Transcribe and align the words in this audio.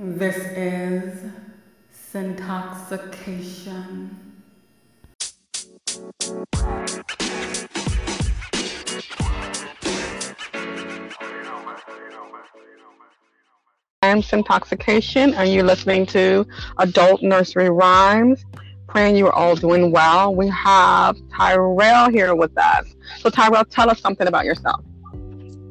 This 0.00 0.36
is 0.36 1.28
Sintoxxication. 2.12 4.10
I'm 14.02 14.22
Sintoxxication, 14.22 15.34
and 15.34 15.52
you're 15.52 15.64
listening 15.64 16.06
to 16.06 16.46
Adult 16.78 17.24
Nursery 17.24 17.68
Rhymes. 17.68 18.44
Praying 18.86 19.16
you're 19.16 19.32
all 19.32 19.56
doing 19.56 19.90
well. 19.90 20.32
We 20.32 20.46
have 20.46 21.16
Tyrelle 21.36 22.12
here 22.12 22.36
with 22.36 22.56
us. 22.56 22.86
So, 23.18 23.30
Tyrelle, 23.30 23.68
tell 23.68 23.90
us 23.90 24.00
something 24.00 24.28
about 24.28 24.44
yourself. 24.44 24.84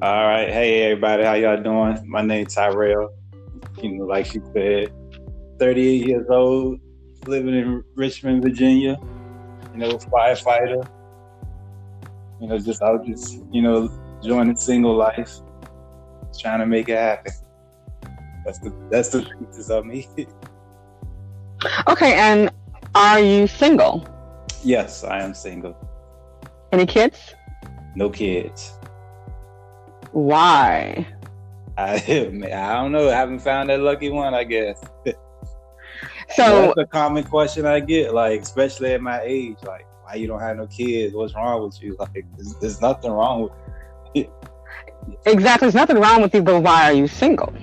All 0.01 0.27
right. 0.27 0.49
Hey, 0.49 0.83
everybody. 0.83 1.23
How 1.23 1.35
y'all 1.35 1.63
doing? 1.63 2.03
My 2.09 2.23
name's 2.23 2.53
Tyrelle. 2.53 3.16
You 3.81 3.97
know, 3.97 4.05
like 4.05 4.25
she 4.25 4.39
said, 4.53 4.91
38 5.59 6.07
years 6.07 6.25
old, 6.29 6.79
living 7.27 7.53
in 7.53 7.83
Richmond, 7.95 8.41
Virginia. 8.41 8.97
You 9.73 9.79
know, 9.79 9.97
firefighter. 9.97 10.87
You 12.41 12.47
know, 12.47 12.57
just 12.57 12.81
out 12.81 13.05
just, 13.05 13.43
you 13.51 13.61
know, 13.61 13.89
joining 14.23 14.55
single 14.57 14.95
life, 14.95 15.31
trying 16.39 16.59
to 16.59 16.65
make 16.65 16.89
it 16.89 16.97
happen. 16.97 17.33
That's 18.45 18.59
the 18.59 18.73
that's 18.89 19.09
the 19.09 19.21
pieces 19.39 19.69
of 19.69 19.85
me. 19.85 20.07
okay, 21.87 22.13
and 22.13 22.49
are 22.95 23.19
you 23.19 23.47
single? 23.47 24.07
Yes, 24.63 25.03
I 25.03 25.21
am 25.21 25.33
single. 25.33 25.75
Any 26.71 26.85
kids? 26.85 27.35
No 27.95 28.09
kids. 28.09 28.77
Why? 30.11 31.05
I 31.77 31.93
I 32.07 32.73
don't 32.73 32.91
know. 32.91 33.09
I 33.09 33.13
haven't 33.13 33.39
found 33.39 33.69
that 33.69 33.79
lucky 33.79 34.09
one. 34.09 34.33
I 34.33 34.43
guess. 34.43 34.81
So 36.35 36.73
that's 36.75 36.77
a 36.77 36.85
common 36.85 37.23
question 37.23 37.65
I 37.65 37.79
get, 37.79 38.13
like 38.13 38.41
especially 38.41 38.93
at 38.93 39.01
my 39.01 39.21
age, 39.21 39.57
like 39.63 39.85
why 40.03 40.15
you 40.15 40.27
don't 40.27 40.39
have 40.39 40.57
no 40.57 40.67
kids? 40.67 41.13
What's 41.15 41.33
wrong 41.33 41.63
with 41.63 41.81
you? 41.81 41.95
Like 41.99 42.25
there's, 42.35 42.53
there's 42.55 42.81
nothing 42.81 43.11
wrong 43.11 43.43
with. 43.43 43.51
It. 44.13 44.29
Exactly, 45.25 45.67
there's 45.67 45.73
nothing 45.73 46.01
wrong 46.01 46.21
with 46.21 46.35
you, 46.35 46.41
but 46.41 46.61
why 46.61 46.83
are 46.83 46.91
you 46.91 47.07
single? 47.07 47.53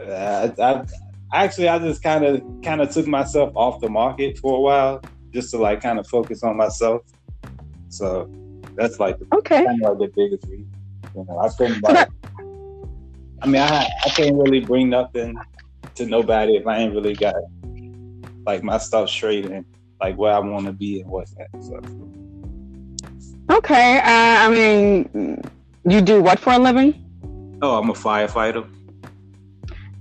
Uh, 0.00 0.48
I, 0.58 0.82
I 1.30 1.44
actually 1.44 1.68
I 1.68 1.78
just 1.78 2.02
kind 2.02 2.24
of 2.24 2.42
kind 2.62 2.80
of 2.80 2.90
took 2.90 3.06
myself 3.06 3.52
off 3.54 3.78
the 3.82 3.90
market 3.90 4.38
for 4.38 4.56
a 4.56 4.60
while, 4.60 5.02
just 5.34 5.50
to 5.50 5.58
like 5.58 5.82
kind 5.82 5.98
of 5.98 6.06
focus 6.06 6.42
on 6.42 6.56
myself. 6.56 7.02
So 7.90 8.30
that's 8.74 8.98
like 8.98 9.18
okay, 9.34 9.66
kind 9.66 9.84
of 9.84 9.98
like 9.98 10.10
the 10.10 10.16
biggest 10.16 10.48
reason. 10.48 10.72
You 11.14 11.26
know, 11.28 11.40
I 11.40 11.50
couldn't 11.50 11.82
like. 11.82 12.08
I 13.42 13.46
mean, 13.46 13.62
I 13.62 13.88
I 14.04 14.08
can't 14.10 14.36
really 14.36 14.60
bring 14.60 14.90
nothing 14.90 15.38
to 15.94 16.06
nobody 16.06 16.56
if 16.56 16.66
I 16.66 16.78
ain't 16.78 16.94
really 16.94 17.14
got 17.14 17.34
like 18.46 18.62
my 18.62 18.78
stuff 18.78 19.08
straight 19.10 19.46
and 19.46 19.64
like 20.00 20.16
where 20.16 20.32
I 20.32 20.38
want 20.38 20.66
to 20.66 20.72
be 20.72 21.00
and 21.00 21.10
what's 21.10 21.34
that. 21.34 21.48
So. 21.60 21.80
Okay, 23.50 23.98
uh, 23.98 24.02
I 24.04 24.48
mean, 24.50 25.42
you 25.88 26.00
do 26.00 26.20
what 26.20 26.38
for 26.38 26.52
a 26.52 26.58
living? 26.58 26.94
Oh, 27.62 27.78
I'm 27.78 27.90
a 27.90 27.94
firefighter. 27.94 28.68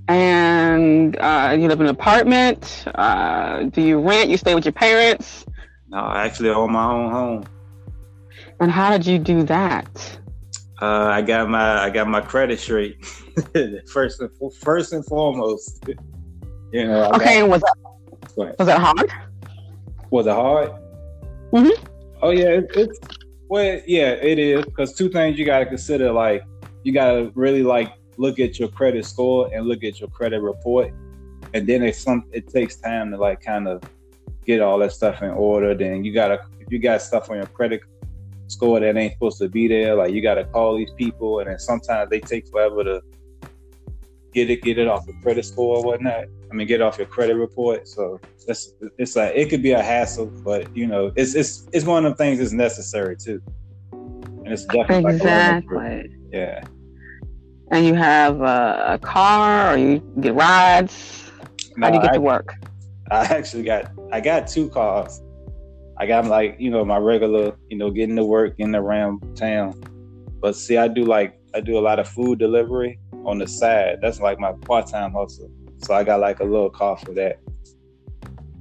And 0.08 1.18
uh, 1.18 1.56
you 1.60 1.68
live 1.68 1.80
in 1.82 1.88
an 1.88 1.92
apartment? 1.92 2.86
Uh, 2.96 3.64
do 3.64 3.82
you 3.82 4.00
rent? 4.00 4.30
You 4.30 4.38
stay 4.38 4.56
with 4.56 4.66
your 4.66 4.74
parents? 4.74 5.46
No, 5.90 5.98
I 5.98 6.26
actually 6.26 6.50
own 6.50 6.72
my 6.72 6.86
own 6.92 7.12
home. 7.12 7.46
And 8.60 8.72
how 8.72 8.92
did 8.92 9.06
you 9.06 9.20
do 9.20 9.44
that? 9.44 10.20
Uh, 10.80 11.10
I 11.12 11.22
got 11.22 11.50
my 11.50 11.84
I 11.84 11.90
got 11.90 12.08
my 12.08 12.22
credit 12.22 12.60
straight 12.60 13.04
first 13.92 14.22
and 14.22 14.30
first 14.62 14.94
and 14.94 15.04
foremost. 15.06 15.84
you 16.72 16.86
know. 16.86 17.04
I 17.04 17.16
okay, 17.16 17.40
got, 17.42 17.50
was 17.50 17.62
that 17.62 18.56
was 18.60 18.68
that 18.68 18.80
hard? 18.80 19.12
Was 20.12 20.28
it 20.28 20.34
hard? 20.34 20.72
Mm-hmm. 21.52 21.86
Oh 22.22 22.30
yeah, 22.30 22.50
it, 22.50 22.72
it's 22.76 23.00
well 23.50 23.82
yeah 23.88 24.10
it 24.12 24.38
is 24.38 24.66
because 24.66 24.94
two 24.94 25.10
things 25.10 25.40
you 25.40 25.46
got 25.46 25.60
to 25.60 25.66
consider 25.66 26.12
like 26.12 26.44
you 26.84 26.94
got 26.94 27.12
to 27.14 27.32
really 27.34 27.64
like 27.64 27.94
look 28.18 28.40
at 28.40 28.60
your 28.60 28.68
credit 28.68 29.06
score 29.06 29.50
and 29.54 29.68
look 29.68 29.84
at 29.84 30.00
your 30.00 30.10
credit 30.10 30.42
report, 30.42 30.94
and 31.54 31.66
then 31.66 31.82
it's 31.82 32.00
some 32.00 32.26
it 32.32 32.48
takes 32.50 32.76
time 32.76 33.12
to 33.12 33.18
like 33.18 33.42
kind 33.42 33.68
of 33.68 33.82
get 34.46 34.62
all 34.62 34.78
that 34.78 34.92
stuff 34.92 35.24
in 35.24 35.32
order. 35.32 35.74
Then 35.74 36.04
you 36.04 36.14
gotta 36.14 36.40
if 36.60 36.72
you 36.72 36.78
got 36.78 37.02
stuff 37.02 37.32
on 37.32 37.38
your 37.38 37.48
credit 37.48 37.82
score 38.48 38.80
that 38.80 38.98
ain't 38.98 39.14
supposed 39.14 39.40
to 39.40 39.50
be 39.50 39.68
there. 39.68 39.96
Like 39.96 40.14
you 40.14 40.22
got 40.22 40.36
to 40.36 40.46
call 40.46 40.78
these 40.78 40.92
people, 40.98 41.40
and 41.40 41.50
then 41.50 41.60
sometimes 41.60 42.10
they 42.10 42.20
take 42.20 42.48
forever 42.50 42.84
to 42.84 43.02
get 44.34 44.50
it 44.50 44.62
get 44.62 44.78
it 44.78 44.88
off 44.88 45.06
the 45.06 45.14
credit 45.24 45.46
score 45.46 45.78
or 45.78 45.84
whatnot. 45.84 46.26
I 46.52 46.54
mean, 46.54 46.68
get 46.68 46.82
off 46.82 46.98
your 46.98 47.08
credit 47.08 47.36
report. 47.36 47.88
So 47.88 48.20
it's 48.48 48.74
it's 48.98 49.16
like 49.16 49.34
it 49.36 49.50
could 49.50 49.64
be 49.64 49.72
a 49.72 49.82
hassle, 49.82 50.28
but 50.44 50.76
you 50.76 50.88
know, 50.88 51.12
it's 51.16 51.36
it's 51.36 51.68
it's 51.74 51.86
one 51.86 52.06
of 52.06 52.14
the 52.14 52.18
things 52.18 52.40
that's 52.40 52.54
necessary 52.54 53.16
too. 53.18 53.42
And 53.92 54.48
it's 54.48 54.66
definitely 54.66 55.16
exactly 55.16 55.78
like 55.78 56.12
yeah. 56.32 56.64
And 57.70 57.86
you 57.86 57.96
have 57.96 58.40
a, 58.40 58.86
a, 58.94 58.98
car, 58.98 59.74
or 59.74 59.78
you 59.78 60.00
get 60.22 60.36
rides. 60.36 61.30
No, 61.76 61.88
How 61.88 61.92
do 61.92 61.98
you 61.98 62.02
get 62.02 62.12
I, 62.12 62.14
to 62.14 62.22
work? 62.22 62.54
I 63.12 63.26
actually 63.26 63.64
got 63.64 63.92
I 64.12 64.22
got 64.22 64.48
two 64.48 64.70
cars. 64.70 65.22
I 66.00 66.06
got 66.06 66.26
like 66.26 66.58
you 66.60 66.70
know 66.70 66.86
my 66.86 66.98
regular 66.98 67.56
you 67.70 67.78
know 67.78 67.90
getting 67.90 68.16
to 68.18 68.24
work, 68.24 68.58
getting 68.58 68.76
around 68.76 69.36
town. 69.36 69.82
But 70.40 70.56
see, 70.56 70.78
I 70.78 70.88
do 70.88 71.06
like 71.06 71.40
I 71.56 71.62
do 71.62 71.78
a 71.78 71.82
lot 71.82 72.00
of 72.00 72.08
food 72.08 72.40
delivery 72.40 73.00
on 73.26 73.40
the 73.40 73.48
side. 73.48 73.98
That's 74.02 74.20
like 74.20 74.40
my 74.40 74.54
part 74.54 74.88
time 74.88 75.14
hustle. 75.14 75.50
So 75.80 75.94
I 75.94 76.04
got 76.04 76.20
like 76.20 76.40
a 76.40 76.44
little 76.44 76.70
car 76.70 76.98
for 76.98 77.14
that. 77.14 77.40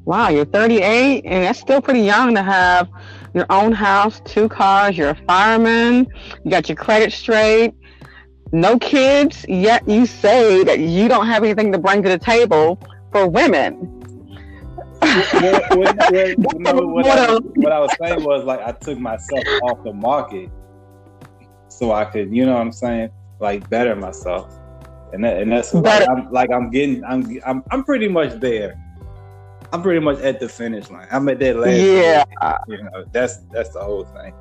Wow, 0.04 0.28
you're 0.28 0.44
38, 0.44 1.24
and 1.24 1.44
that's 1.44 1.58
still 1.58 1.80
pretty 1.80 2.00
young 2.00 2.32
to 2.36 2.42
have 2.42 2.88
your 3.34 3.47
own 3.50 3.72
house, 3.72 4.20
two 4.24 4.48
cars. 4.48 4.97
You're 4.97 5.10
a 5.10 5.14
fireman. 5.26 6.06
You 6.44 6.50
got 6.50 6.68
your 6.68 6.76
credit 6.76 7.12
straight. 7.12 7.74
No 8.53 8.78
kids, 8.78 9.44
yet 9.48 9.86
you 9.88 10.06
say 10.06 10.62
that 10.62 10.78
you 10.78 11.08
don't 11.08 11.26
have 11.26 11.42
anything 11.42 11.72
to 11.72 11.78
bring 11.78 12.03
to 12.04 12.08
the 12.08 12.18
table 12.18 12.80
for 13.10 13.26
women 13.26 13.96
what, 15.01 15.77
what, 15.77 15.97
what, 16.39 16.61
no, 16.61 16.73
what, 16.87 17.07
I, 17.07 17.34
what 17.37 17.73
I 17.73 17.81
was 17.81 17.91
saying 18.01 18.25
was 18.25 18.45
like 18.45 18.61
I 18.61 18.73
took 18.73 18.99
myself 18.99 19.45
off 19.62 19.84
the 19.84 19.93
market 19.93 20.51
so 21.69 21.93
I 21.93 22.05
could, 22.07 22.34
you 22.34 22.47
know 22.47 22.55
what 22.55 22.62
I'm 22.62 22.73
saying, 22.73 23.11
like 23.41 23.69
better 23.69 23.95
myself. 23.95 24.53
And 25.12 25.25
that, 25.25 25.41
and 25.41 25.53
that's 25.53 25.73
like 25.73 26.09
I'm, 26.09 26.31
like 26.33 26.51
I'm 26.51 26.71
getting 26.71 27.05
I'm 27.05 27.39
I'm 27.47 27.62
I'm 27.71 27.84
pretty 27.84 28.09
much 28.09 28.41
there. 28.41 28.83
I'm 29.73 29.83
pretty 29.83 30.01
much 30.01 30.19
at 30.21 30.41
the 30.41 30.49
finish 30.49 30.91
line. 30.91 31.07
I'm 31.11 31.28
at 31.28 31.39
that 31.41 31.57
last. 31.57 31.78
Yeah, 31.78 32.25
you 32.67 32.83
know 32.83 33.05
that's 33.13 33.39
that's 33.53 33.71
the 33.71 33.81
whole 33.81 34.05
thing. 34.05 34.34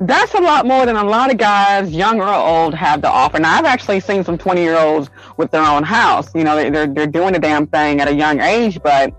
That's 0.00 0.34
a 0.34 0.40
lot 0.40 0.66
more 0.66 0.86
than 0.86 0.96
a 0.96 1.04
lot 1.04 1.30
of 1.30 1.36
guys, 1.36 1.90
young 1.90 2.20
or 2.20 2.32
old, 2.32 2.74
have 2.74 3.02
to 3.02 3.08
offer. 3.08 3.38
Now, 3.38 3.54
I've 3.54 3.66
actually 3.66 4.00
seen 4.00 4.24
some 4.24 4.38
20 4.38 4.62
year 4.62 4.78
olds 4.78 5.10
with 5.36 5.50
their 5.50 5.62
own 5.62 5.82
house. 5.82 6.34
You 6.34 6.44
know, 6.44 6.56
they're, 6.56 6.86
they're 6.86 7.06
doing 7.06 7.34
the 7.34 7.38
damn 7.38 7.66
thing 7.66 8.00
at 8.00 8.08
a 8.08 8.14
young 8.14 8.40
age, 8.40 8.80
but 8.82 9.12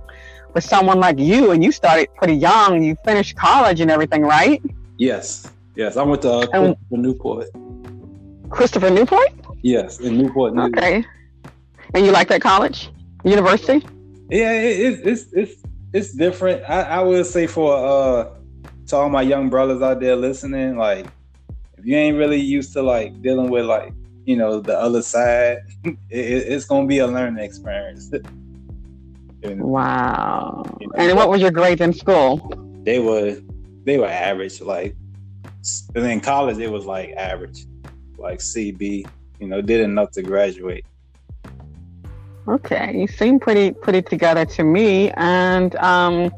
for 0.53 0.61
someone 0.61 0.99
like 0.99 1.19
you, 1.19 1.51
and 1.51 1.63
you 1.63 1.71
started 1.71 2.13
pretty 2.15 2.35
young, 2.35 2.83
you 2.83 2.95
finished 3.05 3.35
college 3.35 3.79
and 3.79 3.91
everything, 3.91 4.23
right? 4.23 4.61
Yes, 4.97 5.51
yes. 5.75 5.97
I 5.97 6.03
went 6.03 6.21
to 6.23 6.31
uh, 6.31 6.47
Christopher 6.47 6.97
Newport. 6.97 7.47
Christopher 8.49 8.89
Newport? 8.89 9.29
Yes, 9.61 9.99
in 9.99 10.17
Newport. 10.17 10.55
New 10.55 10.63
okay. 10.63 11.05
And 11.93 12.05
you 12.05 12.11
like 12.11 12.27
that 12.29 12.41
college, 12.41 12.89
university? 13.23 13.85
Yeah, 14.29 14.53
it, 14.53 14.99
it's 15.05 15.25
it's 15.33 15.63
it's 15.93 16.13
different. 16.13 16.63
I, 16.69 16.81
I 16.81 17.01
would 17.01 17.25
say 17.25 17.47
for 17.47 17.75
uh 17.75 18.29
to 18.87 18.95
all 18.95 19.09
my 19.09 19.21
young 19.21 19.49
brothers 19.49 19.81
out 19.81 19.99
there 19.99 20.15
listening, 20.15 20.77
like 20.77 21.07
if 21.77 21.85
you 21.85 21.95
ain't 21.95 22.17
really 22.17 22.39
used 22.39 22.73
to 22.73 22.81
like 22.81 23.21
dealing 23.21 23.49
with 23.49 23.65
like 23.65 23.93
you 24.25 24.35
know 24.35 24.59
the 24.59 24.77
other 24.77 25.01
side, 25.01 25.59
it, 25.83 25.95
it's 26.11 26.65
gonna 26.65 26.87
be 26.87 26.99
a 26.99 27.07
learning 27.07 27.43
experience. 27.43 28.13
And, 29.43 29.63
wow. 29.63 30.63
You 30.79 30.87
know, 30.87 30.93
and 30.97 31.17
what 31.17 31.29
was 31.29 31.41
your 31.41 31.51
grades 31.51 31.81
in 31.81 31.93
school? 31.93 32.81
They 32.83 32.99
were 32.99 33.37
they 33.85 33.97
were 33.97 34.07
average. 34.07 34.61
Like 34.61 34.95
and 35.95 36.05
in 36.05 36.19
college 36.21 36.57
it 36.57 36.71
was 36.71 36.85
like 36.85 37.11
average. 37.11 37.65
Like 38.17 38.39
CB, 38.39 39.07
you 39.39 39.47
know, 39.47 39.61
did 39.61 39.81
enough 39.81 40.11
to 40.11 40.21
graduate. 40.21 40.85
Okay. 42.47 42.97
You 42.97 43.07
seem 43.07 43.39
pretty 43.39 43.71
pretty 43.71 44.01
together 44.01 44.45
to 44.45 44.63
me. 44.63 45.11
And 45.11 45.75
um 45.77 46.31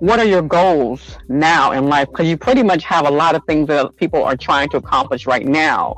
what 0.00 0.20
are 0.20 0.24
your 0.24 0.42
goals 0.42 1.18
now 1.28 1.72
in 1.72 1.86
life? 1.88 2.08
Because 2.08 2.28
you 2.28 2.36
pretty 2.36 2.62
much 2.62 2.84
have 2.84 3.06
a 3.06 3.10
lot 3.10 3.34
of 3.34 3.42
things 3.46 3.66
that 3.68 3.96
people 3.96 4.22
are 4.22 4.36
trying 4.36 4.68
to 4.70 4.76
accomplish 4.76 5.26
right 5.26 5.46
now. 5.46 5.96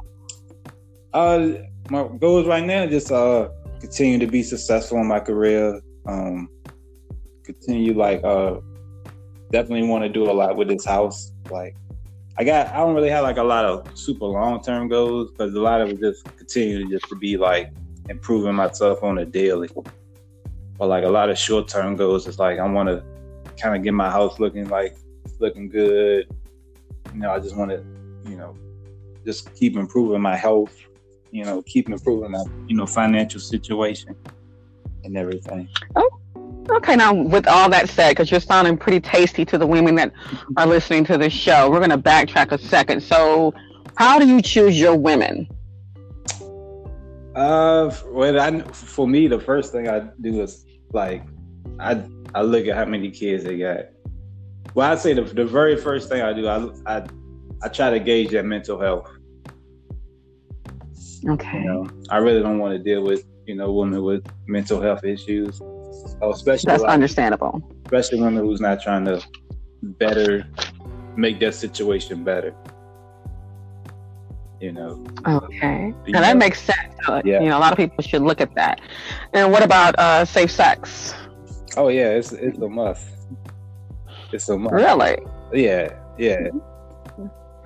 Uh, 1.13 1.51
my 1.91 2.09
goals 2.19 2.47
right 2.47 2.65
now 2.65 2.87
just 2.87 3.11
uh 3.11 3.49
continue 3.81 4.19
to 4.19 4.27
be 4.27 4.43
successful 4.43 4.99
in 4.99 5.07
my 5.07 5.21
career, 5.21 5.81
um, 6.11 6.49
continue 7.45 7.95
like 7.95 8.23
uh 8.25 8.61
definitely 9.51 9.89
want 9.89 10.05
to 10.05 10.09
do 10.09 10.31
a 10.31 10.33
lot 10.33 10.57
with 10.57 10.69
this 10.69 10.85
house. 10.85 11.33
Like 11.51 11.77
I 12.39 12.45
got 12.45 12.69
I 12.69 12.79
don't 12.79 12.95
really 12.95 13.11
have 13.11 13.23
like 13.23 13.37
a 13.37 13.43
lot 13.43 13.65
of 13.65 13.99
super 13.99 14.27
long 14.27 14.63
term 14.63 14.89
goals 14.89 15.31
because 15.31 15.55
a 15.55 15.61
lot 15.61 15.81
of 15.81 15.91
it 15.91 16.01
just 16.01 16.25
continue 16.37 16.85
to 16.85 16.91
just 16.91 17.09
to 17.09 17.17
be 17.17 17.37
like 17.37 17.73
improving 18.09 18.55
myself 18.55 19.03
on 19.03 19.19
a 19.19 19.25
daily. 19.25 19.69
But 20.79 20.89
like 20.89 21.05
a 21.05 21.09
lot 21.09 21.31
of 21.31 21.39
short 21.39 21.69
term 21.69 21.97
goals 21.97 22.27
is 22.27 22.39
like 22.39 22.59
I 22.59 22.67
want 22.67 22.89
to 22.89 23.05
kind 23.61 23.77
of 23.77 23.83
get 23.83 23.93
my 23.93 24.11
house 24.11 24.39
looking 24.39 24.69
like 24.69 24.97
looking 25.39 25.69
good. 25.69 26.27
You 27.13 27.21
know, 27.21 27.31
I 27.33 27.41
just 27.41 27.57
want 27.57 27.71
to, 27.71 27.85
you 28.29 28.37
know, 28.37 28.57
just 29.27 29.55
keep 29.55 29.77
improving 29.77 30.23
my 30.23 30.37
health. 30.37 30.77
You 31.33 31.45
know, 31.45 31.63
keep 31.63 31.89
improving 31.89 32.33
my 32.33 32.45
you 32.67 32.77
know 32.77 32.87
financial 32.87 33.41
situation 33.41 34.17
and 35.05 35.17
everything. 35.17 35.69
Okay, 36.71 36.95
now 36.95 37.13
with 37.13 37.49
all 37.49 37.69
that 37.71 37.89
said, 37.89 38.11
because 38.11 38.31
you're 38.31 38.41
sounding 38.41 38.77
pretty 38.77 39.01
tasty 39.01 39.45
to 39.45 39.59
the 39.59 39.67
women 39.67 39.97
that 39.97 40.13
are 40.57 40.67
listening 40.67 41.05
to 41.07 41.19
this 41.19 41.33
show, 41.33 41.71
we're 41.71 41.79
going 41.79 41.91
to 41.91 41.99
backtrack 41.99 42.53
a 42.53 42.59
second. 42.59 43.03
So, 43.03 43.53
how 43.97 44.19
do 44.19 44.29
you 44.29 44.41
choose 44.41 44.79
your 44.79 44.95
women? 44.95 45.49
Uh, 47.35 47.95
well, 48.07 48.41
I 48.41 48.61
for 48.73 49.09
me, 49.09 49.27
the 49.27 49.41
first 49.41 49.73
thing 49.73 49.89
I 49.89 50.09
do 50.21 50.43
is 50.43 50.65
like 50.93 51.25
I 51.79 52.03
I 52.35 52.43
look 52.43 52.67
at 52.67 52.77
how 52.77 52.85
many 52.85 53.11
kids 53.11 53.45
they 53.45 53.59
got. 53.59 53.87
Well, 54.75 54.93
I'd 54.93 55.01
say 55.01 55.15
the, 55.15 55.23
the 55.23 55.45
very 55.45 55.77
first 55.77 56.09
thing 56.09 56.23
I 56.23 56.33
do, 56.33 56.47
I, 56.47 56.69
I 56.87 57.07
I 57.63 57.69
try 57.69 57.91
to 57.91 58.01
gauge 58.01 58.31
their 58.31 58.43
mental 58.43 58.81
health. 58.81 59.11
Okay. 61.29 61.59
You 61.59 61.65
know, 61.65 61.91
I 62.09 62.19
really 62.19 62.43
don't 62.43 62.59
want 62.59 62.73
to 62.73 62.83
deal 62.83 63.03
with 63.03 63.25
you 63.51 63.57
know 63.57 63.69
women 63.73 64.01
with 64.11 64.25
mental 64.47 64.81
health 64.81 65.05
issues, 65.15 65.61
oh, 66.23 66.31
especially 66.39 66.71
That's 66.71 66.85
like, 66.85 66.93
understandable. 66.99 67.55
especially 67.87 68.21
women 68.27 68.45
who's 68.45 68.61
not 68.61 68.77
trying 68.87 69.05
to 69.11 69.17
better 70.03 70.47
make 71.17 71.37
their 71.43 71.51
situation 71.65 72.23
better. 72.23 72.55
You 74.61 74.73
know, 74.73 74.91
Okay. 75.27 75.93
You 76.07 76.13
Now 76.13 76.21
that 76.21 76.35
know- 76.35 76.39
makes 76.45 76.61
sense. 76.63 76.95
Uh, 77.09 77.23
Yeah. 77.25 77.41
You 77.43 77.49
know, 77.49 77.59
a 77.59 77.63
lot 77.65 77.73
of 77.73 77.79
people 77.79 78.03
should 78.11 78.23
look 78.23 78.41
at 78.47 78.55
that. 78.61 78.81
And 79.33 79.51
what 79.53 79.63
about 79.65 79.93
uh, 79.99 80.25
safe 80.25 80.51
sex? 80.63 81.15
oh 81.77 81.89
yeah, 81.89 82.11
it's 82.19 82.31
it's 82.33 82.59
a 82.59 82.69
must. 82.69 83.07
It's 84.33 84.49
a 84.49 84.57
must. 84.59 84.75
Really? 84.75 85.17
Yeah, 85.53 85.85
yeah. 86.19 86.49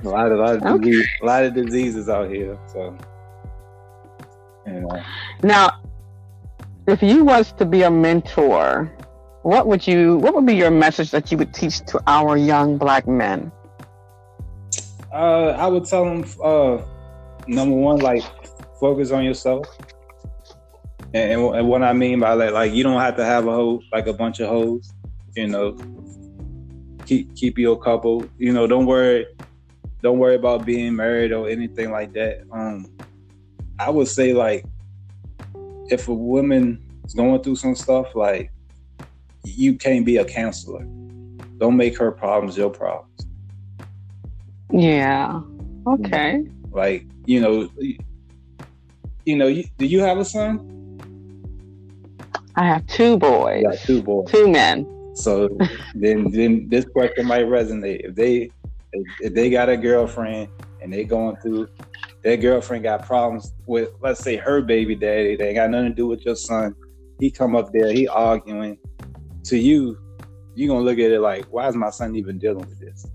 A 0.05 0.09
lot 0.17 0.31
of, 0.33 0.39
a 0.39 0.43
lot 0.45 0.55
of, 0.57 0.63
Okay. 0.63 0.85
disease, 0.91 1.09
a 1.23 1.27
lot 1.27 1.43
of 1.45 1.51
diseases 1.55 2.09
out 2.09 2.29
here. 2.31 2.57
So, 2.73 2.97
you 4.67 4.81
know, 4.81 5.03
Now, 5.43 5.81
if 6.87 7.03
you 7.03 7.25
was 7.25 7.53
to 7.55 7.65
be 7.65 7.83
a 7.83 7.91
mentor, 7.91 8.93
what 9.43 9.67
would 9.67 9.87
you? 9.87 10.17
What 10.19 10.35
would 10.35 10.47
be 10.47 10.55
your 10.55 10.71
message 10.71 11.11
that 11.11 11.31
you 11.31 11.39
would 11.39 11.53
teach 11.55 11.81
to 11.87 12.01
our 12.07 12.37
young 12.37 12.79
black 12.79 13.07
men? 13.07 13.53
uh, 15.13 15.51
I 15.59 15.67
would 15.67 15.85
tell 15.85 16.05
them, 16.05 16.25
uh, 16.43 16.83
number 17.47 17.77
one, 17.77 17.99
like 18.01 18.23
focus 18.81 19.13
on 19.13 19.25
yourself. 19.25 19.67
And, 21.15 21.33
and, 21.33 21.55
and 21.57 21.69
what 21.69 21.83
I 21.83 21.93
mean 21.93 22.19
by 22.21 22.35
that, 22.37 22.53
like 22.53 22.73
you 22.73 22.83
don't 22.83 23.01
have 23.01 23.17
to 23.17 23.25
have 23.25 23.47
a 23.47 23.53
hoe, 23.53 23.81
like 23.93 24.07
a 24.09 24.13
bunch 24.13 24.41
of 24.41 24.49
hoes. 24.49 24.93
You 25.37 25.49
know, 25.49 25.77
keep 27.07 27.35
keep 27.37 27.59
your 27.59 27.79
couple. 27.79 28.27
You 28.39 28.53
know, 28.53 28.67
don't 28.67 28.87
worry, 28.87 29.27
don't 30.03 30.19
worry 30.19 30.35
about 30.35 30.67
being 30.67 30.97
married 30.97 31.33
or 31.33 31.49
anything 31.49 31.91
like 31.93 32.13
that. 32.15 32.43
Um, 32.51 32.87
I 33.79 33.91
would 33.91 34.09
say 34.09 34.33
like, 34.33 34.65
if 35.89 36.09
a 36.09 36.15
woman 36.15 36.83
is 37.05 37.15
going 37.15 37.43
through 37.43 37.57
some 37.57 37.75
stuff, 37.75 38.15
like 38.15 38.51
you 39.45 39.75
can't 39.75 40.07
be 40.07 40.17
a 40.17 40.25
counselor. 40.25 40.85
Don't 41.59 41.77
make 41.77 41.97
her 41.99 42.11
problems 42.11 42.57
your 42.57 42.71
problems. 42.71 43.27
Yeah. 44.71 45.41
Okay. 45.87 46.45
Like, 46.71 47.07
you 47.27 47.41
know, 47.41 47.69
you, 49.25 49.37
know, 49.37 49.47
you, 49.47 49.65
do 49.79 49.87
you 49.87 50.01
have 50.01 50.19
a 50.19 50.25
son? 50.25 50.71
I 52.57 52.67
have 52.67 52.87
two 52.87 53.19
boys, 53.19 53.63
You 53.63 53.71
got 53.71 53.79
two 53.81 54.03
boys. 54.03 54.31
two 54.31 54.49
men. 54.49 54.87
So 55.15 55.49
then, 55.95 56.31
then 56.31 56.69
this 56.69 56.85
question 56.85 57.27
might 57.27 57.45
resonate. 57.47 58.09
If 58.09 58.15
they, 58.15 58.51
if, 58.93 59.07
if 59.21 59.35
they 59.35 59.51
got 59.51 59.69
a 59.69 59.77
girlfriend 59.77 60.49
and 60.81 60.93
they 60.93 61.05
going 61.05 61.37
through, 61.37 61.69
their 62.25 62.39
girlfriend 62.39 62.83
got 62.83 63.05
problems 63.05 63.53
with, 63.67 63.91
let's 64.01 64.21
say, 64.21 64.37
her 64.37 64.63
baby 64.63 64.95
daddy. 64.95 65.37
They 65.37 65.49
ain't 65.49 65.57
got 65.57 65.71
nothing 65.71 65.91
to 65.91 65.95
do 65.95 66.07
with 66.07 66.25
your 66.25 66.37
son. 66.37 66.75
He 67.21 67.31
come 67.31 67.55
up 67.55 67.71
there, 67.73 67.93
he 67.93 68.09
arguing. 68.09 68.79
To 69.45 69.59
you, 69.59 69.99
you 70.55 70.67
gonna 70.67 70.81
look 70.81 70.99
at 70.99 71.11
it 71.11 71.21
like, 71.21 71.45
why 71.53 71.69
is 71.69 71.77
my 71.77 71.91
son 71.91 72.17
even 72.17 72.39
dealing 72.39 72.67
with 72.67 72.81
this? 72.81 73.07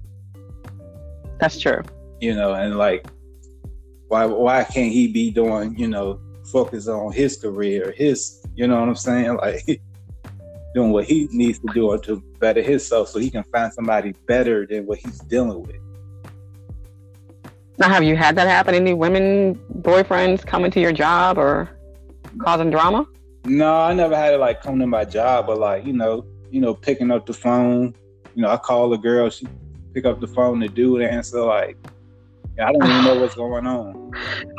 That's 1.39 1.59
true. 1.59 1.81
you 2.21 2.35
know, 2.35 2.53
and 2.53 2.77
like, 2.77 3.07
why 4.09 4.25
why 4.25 4.63
can't 4.63 4.91
he 4.91 5.07
be 5.07 5.31
doing, 5.31 5.75
you 5.77 5.87
know, 5.87 6.19
focus 6.51 6.87
on 6.87 7.11
his 7.11 7.37
career, 7.37 7.93
his, 7.97 8.45
you 8.55 8.67
know 8.67 8.79
what 8.79 8.89
I'm 8.89 8.95
saying, 8.95 9.37
like 9.41 9.81
doing 10.75 10.91
what 10.91 11.05
he 11.05 11.27
needs 11.31 11.57
to 11.59 11.73
do 11.73 11.97
to 12.03 12.23
better 12.39 12.61
himself, 12.61 13.09
so 13.09 13.17
he 13.17 13.31
can 13.31 13.43
find 13.45 13.73
somebody 13.73 14.13
better 14.27 14.67
than 14.67 14.85
what 14.85 14.99
he's 14.99 15.19
dealing 15.21 15.63
with. 15.63 15.77
Now, 17.79 17.87
have 17.87 18.03
you 18.03 18.17
had 18.17 18.35
that 18.35 18.47
happen? 18.47 18.75
Any 18.75 18.93
women 18.93 19.55
boyfriends 19.79 20.45
coming 20.45 20.69
to 20.71 20.81
your 20.81 20.91
job 20.91 21.37
or 21.37 21.69
causing 22.39 22.69
drama? 22.69 23.05
No, 23.45 23.73
I 23.73 23.93
never 23.93 24.17
had 24.17 24.33
it 24.33 24.37
like 24.37 24.61
come 24.61 24.79
to 24.79 24.87
my 24.87 25.05
job, 25.05 25.47
but 25.47 25.59
like 25.59 25.85
you 25.85 25.93
know, 25.93 26.25
you 26.51 26.59
know, 26.59 26.73
picking 26.73 27.09
up 27.09 27.25
the 27.25 27.33
phone. 27.33 27.95
You 28.35 28.43
know, 28.43 28.49
I 28.49 28.57
call 28.57 28.91
a 28.93 28.97
girl, 28.97 29.29
she 29.29 29.47
pick 29.93 30.05
up 30.05 30.19
the 30.19 30.27
phone, 30.27 30.59
the 30.59 30.67
dude 30.67 31.01
answer 31.01 31.41
like, 31.41 31.77
I 32.61 32.71
don't 32.71 32.83
even 32.83 33.03
know 33.05 33.21
what's 33.21 33.35
going 33.35 33.65
on. 33.65 34.11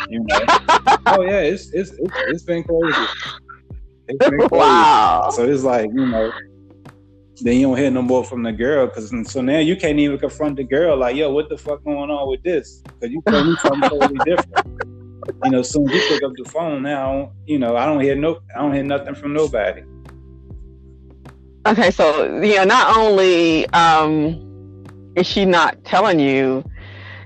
You 0.09 0.21
know? 0.21 0.39
oh 1.07 1.23
yeah, 1.23 1.41
it's 1.41 1.71
it's 1.73 1.91
it's, 1.91 2.15
it's 2.29 2.43
been 2.45 2.65
crazy. 2.65 3.09
It's 4.09 4.31
been 4.31 4.39
crazy. 4.39 4.49
wow. 4.51 5.31
So 5.31 5.45
it's 5.45 5.63
like, 5.63 5.91
you 5.93 6.07
know, 6.07 6.33
then 7.43 7.57
you 7.57 7.69
don't 7.69 7.77
hear 7.77 7.91
no 7.91 8.03
more 8.03 8.25
from 8.25 8.43
the 8.43 8.53
girl 8.53 8.87
because 8.87 9.13
so 9.31 9.41
now 9.41 9.59
you 9.59 9.77
can't 9.77 9.99
even 9.99 10.19
confront 10.19 10.57
the 10.57 10.65
girl 10.65 10.97
like, 10.97 11.17
yo, 11.17 11.33
what 11.33 11.49
the 11.49 11.57
fuck 11.57 11.83
going 11.85 12.11
on 12.11 12.29
with 12.29 12.43
this? 12.43 12.83
Because 12.85 13.11
you 13.11 13.23
told 13.23 13.47
me 13.47 13.57
something 13.57 13.89
totally 13.89 14.19
different. 14.25 14.67
You 15.45 15.51
know, 15.51 15.63
soon 15.63 15.89
as 15.89 15.95
you 15.95 16.03
pick 16.09 16.23
up 16.23 16.33
the 16.37 16.45
phone 16.51 16.83
now, 16.83 17.33
you 17.47 17.59
know, 17.59 17.77
I 17.77 17.87
don't 17.87 18.01
hear 18.01 18.15
no, 18.15 18.41
I 18.55 18.61
don't 18.61 18.75
hear 18.75 18.83
nothing 18.83 19.15
from 19.15 19.33
nobody. 19.33 19.83
Okay, 21.67 21.91
so 21.91 22.41
you 22.43 22.57
know, 22.57 22.65
not 22.65 22.97
only 22.97 23.69
um, 23.71 24.85
is 25.15 25.27
she 25.27 25.45
not 25.45 25.83
telling 25.85 26.19
you 26.19 26.65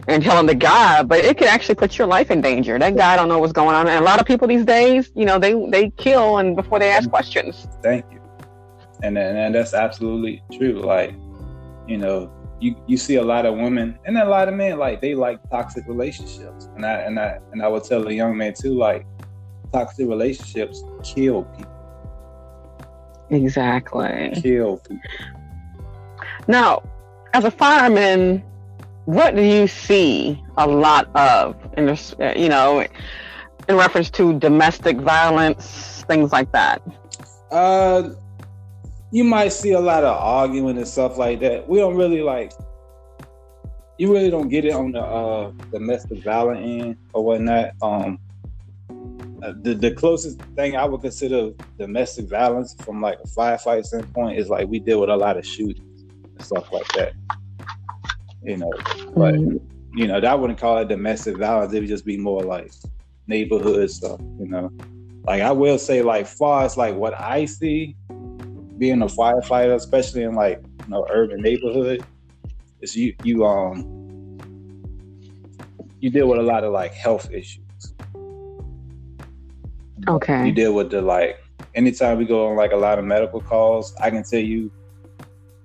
and 0.08 0.22
telling 0.22 0.46
the 0.46 0.54
guy, 0.54 1.02
but 1.02 1.20
it 1.20 1.38
could 1.38 1.48
actually 1.48 1.76
put 1.76 1.96
your 1.98 2.06
life 2.06 2.30
in 2.30 2.40
danger. 2.40 2.78
That 2.78 2.96
guy 2.96 3.16
don't 3.16 3.28
know 3.28 3.38
what's 3.38 3.52
going 3.52 3.74
on, 3.74 3.88
and 3.88 3.98
a 3.98 4.04
lot 4.04 4.20
of 4.20 4.26
people 4.26 4.48
these 4.48 4.64
days, 4.64 5.10
you 5.14 5.24
know, 5.24 5.38
they 5.38 5.54
they 5.70 5.90
kill 5.90 6.38
and 6.38 6.56
before 6.56 6.78
they 6.78 6.90
ask 6.90 7.08
questions. 7.08 7.66
Thank 7.82 8.04
you. 8.12 8.23
And 9.04 9.18
and 9.18 9.54
that's 9.54 9.74
absolutely 9.74 10.42
true. 10.50 10.80
Like, 10.80 11.12
you 11.86 11.98
know, 11.98 12.30
you 12.58 12.74
you 12.86 12.96
see 12.96 13.16
a 13.16 13.22
lot 13.22 13.44
of 13.44 13.54
women 13.54 13.98
and 14.06 14.16
a 14.16 14.24
lot 14.24 14.48
of 14.48 14.54
men 14.54 14.78
like 14.78 15.02
they 15.02 15.14
like 15.14 15.38
toxic 15.50 15.84
relationships, 15.86 16.68
and 16.74 16.86
I 16.86 16.94
and 17.00 17.20
I 17.20 17.38
and 17.52 17.62
I 17.62 17.68
would 17.68 17.84
tell 17.84 18.08
a 18.08 18.12
young 18.12 18.34
man 18.34 18.54
too, 18.54 18.74
like, 18.78 19.04
toxic 19.72 20.08
relationships 20.08 20.82
kill 21.02 21.42
people. 21.44 21.70
Exactly. 23.28 24.32
Kill 24.42 24.78
people. 24.78 25.10
Now, 26.48 26.82
as 27.34 27.44
a 27.44 27.50
fireman, 27.50 28.42
what 29.04 29.36
do 29.36 29.42
you 29.42 29.66
see 29.66 30.42
a 30.56 30.66
lot 30.66 31.14
of 31.14 31.56
in 31.76 31.86
this, 31.86 32.14
uh, 32.20 32.32
you 32.36 32.48
know, 32.48 32.86
in 33.68 33.76
reference 33.76 34.08
to 34.12 34.38
domestic 34.38 34.96
violence, 34.98 36.04
things 36.08 36.32
like 36.32 36.50
that? 36.52 36.80
Uh, 37.50 38.10
you 39.14 39.22
might 39.22 39.50
see 39.50 39.70
a 39.70 39.78
lot 39.80 40.02
of 40.02 40.16
arguing 40.16 40.76
and 40.76 40.88
stuff 40.88 41.16
like 41.16 41.38
that. 41.38 41.68
We 41.68 41.78
don't 41.78 41.96
really 41.96 42.20
like. 42.20 42.50
You 43.96 44.12
really 44.12 44.28
don't 44.28 44.48
get 44.48 44.64
it 44.64 44.72
on 44.72 44.90
the 44.90 45.00
uh, 45.00 45.52
domestic 45.72 46.24
violence 46.24 46.58
end 46.64 46.96
or 47.12 47.24
whatnot. 47.24 47.70
Um, 47.80 48.18
uh, 49.40 49.52
the 49.62 49.74
the 49.74 49.92
closest 49.92 50.40
thing 50.56 50.74
I 50.74 50.84
would 50.84 51.00
consider 51.00 51.50
domestic 51.78 52.28
violence 52.28 52.74
from 52.84 53.00
like 53.00 53.18
a 53.24 53.28
firefight 53.28 53.84
standpoint 53.84 54.36
is 54.36 54.48
like 54.48 54.66
we 54.66 54.80
deal 54.80 55.00
with 55.00 55.10
a 55.10 55.16
lot 55.16 55.36
of 55.36 55.46
shootings 55.46 56.04
and 56.34 56.44
stuff 56.44 56.72
like 56.72 56.88
that. 56.94 57.12
You 58.42 58.56
know, 58.56 58.72
but 59.14 59.36
Mm, 59.36 59.60
you 59.94 60.08
know, 60.08 60.20
that 60.20 60.40
wouldn't 60.40 60.58
call 60.58 60.78
it 60.78 60.88
domestic 60.88 61.36
violence. 61.36 61.72
It 61.72 61.78
would 61.78 61.88
just 61.88 62.04
be 62.04 62.16
more 62.16 62.42
like 62.42 62.72
neighborhood 63.28 63.88
stuff, 63.92 64.18
you 64.40 64.48
know. 64.48 64.72
Like 65.24 65.40
I 65.40 65.52
will 65.52 65.78
say, 65.78 66.02
like 66.02 66.26
far 66.26 66.64
as 66.64 66.76
like 66.76 66.96
what 66.96 67.14
I 67.14 67.44
see 67.44 67.96
being 68.78 69.02
a 69.02 69.06
firefighter, 69.06 69.74
especially 69.74 70.22
in 70.22 70.34
like 70.34 70.62
you 70.82 70.88
know 70.88 71.06
urban 71.10 71.40
neighborhood, 71.40 72.04
is 72.80 72.96
you 72.96 73.14
you 73.22 73.44
um 73.44 73.90
you 76.00 76.10
deal 76.10 76.28
with 76.28 76.38
a 76.38 76.42
lot 76.42 76.64
of 76.64 76.72
like 76.72 76.92
health 76.92 77.30
issues. 77.30 77.62
Okay. 80.06 80.46
You 80.46 80.52
deal 80.52 80.74
with 80.74 80.90
the 80.90 81.00
like 81.00 81.38
anytime 81.74 82.18
we 82.18 82.24
go 82.24 82.48
on 82.48 82.56
like 82.56 82.72
a 82.72 82.76
lot 82.76 82.98
of 82.98 83.04
medical 83.04 83.40
calls, 83.40 83.94
I 84.00 84.10
can 84.10 84.22
tell 84.22 84.40
you 84.40 84.70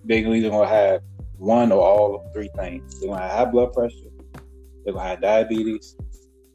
they're 0.05 0.25
either 0.25 0.49
gonna 0.49 0.67
have 0.67 1.01
one 1.37 1.71
or 1.71 1.81
all 1.81 2.15
of 2.15 2.33
three 2.33 2.49
things. 2.55 2.99
They're 2.99 3.09
gonna 3.09 3.21
have 3.21 3.31
high 3.31 3.45
blood 3.51 3.73
pressure, 3.73 3.95
they're 4.83 4.93
gonna 4.93 5.09
have 5.09 5.21
diabetes, 5.21 5.95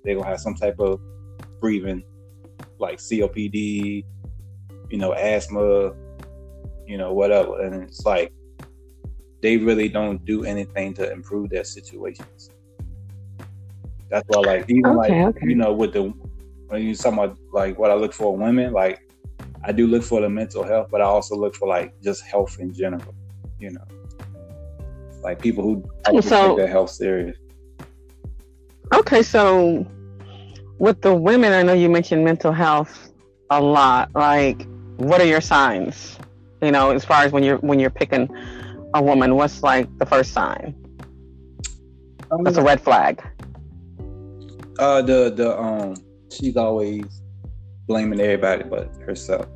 they're 0.03 0.15
gonna 0.17 0.29
have 0.29 0.41
some 0.41 0.55
type 0.55 0.79
of 0.79 1.01
breathing 1.61 2.03
like 2.79 2.99
COPD, 2.99 4.05
you 4.91 4.99
know, 4.99 5.15
asthma, 5.15 5.95
you 6.87 6.99
know, 6.99 7.13
whatever. 7.13 7.63
And 7.63 7.83
it's 7.83 8.05
like 8.05 8.33
they 9.43 9.57
really 9.57 9.89
don't 9.89 10.25
do 10.25 10.45
anything 10.45 10.95
to 10.95 11.11
improve 11.13 11.51
their 11.51 11.65
situations. 11.65 12.51
That's 14.11 14.25
why, 14.29 14.41
like, 14.41 14.65
even 14.71 14.87
Okay, 14.99 15.25
like 15.25 15.37
okay. 15.37 15.47
you 15.49 15.57
know, 15.57 15.73
with 15.73 15.93
the 15.93 16.13
when 16.69 16.83
you 16.83 16.95
talking 16.95 17.19
about 17.19 17.37
like 17.53 17.79
what 17.79 17.91
I 17.91 17.95
look 17.95 18.13
for 18.13 18.35
in 18.35 18.41
women, 18.41 18.73
like 18.73 19.01
I 19.65 19.73
do 19.73 19.87
look 19.87 20.03
for 20.03 20.21
the 20.21 20.29
mental 20.29 20.63
health, 20.63 20.89
but 20.91 21.01
I 21.01 21.05
also 21.05 21.35
look 21.37 21.55
for 21.55 21.69
like 21.69 21.93
just 22.03 22.23
health 22.23 22.59
in 22.61 22.73
general. 22.73 23.15
You 23.59 23.71
know, 23.71 23.85
like 25.23 25.41
people 25.41 25.63
who 25.65 25.85
actually 26.07 26.23
So- 26.23 26.49
take 26.49 26.57
their 26.59 26.67
health 26.69 26.91
serious. 26.91 27.37
Okay, 28.95 29.23
so 29.23 29.87
with 30.79 31.01
the 31.01 31.15
women, 31.15 31.53
I 31.53 31.63
know 31.63 31.73
you 31.73 31.89
mentioned 31.89 32.25
mental 32.25 32.53
health 32.53 33.11
a 33.51 33.61
lot. 33.61 34.11
Like, 34.15 34.67
what 34.97 35.21
are 35.21 35.27
your 35.27 35.41
signs? 35.41 36.19
You 36.65 36.73
know, 36.73 36.91
as 36.91 37.05
far 37.05 37.25
as 37.25 37.33
when 37.33 37.43
you're 37.43 37.59
when 37.59 37.79
you're 37.79 37.91
picking 37.91 38.29
a 38.95 39.03
woman, 39.03 39.35
what's 39.37 39.63
like 39.63 39.87
the 39.99 40.07
first 40.07 40.33
sign? 40.33 40.75
That's 42.43 42.57
a 42.57 42.63
red 42.63 42.81
flag? 42.81 43.23
Uh, 44.79 45.03
the 45.03 45.31
the 45.31 45.59
um, 45.59 45.95
she's 46.33 46.57
always 46.57 47.05
blaming 47.87 48.19
everybody 48.21 48.65
but 48.65 48.91
herself. 49.07 49.47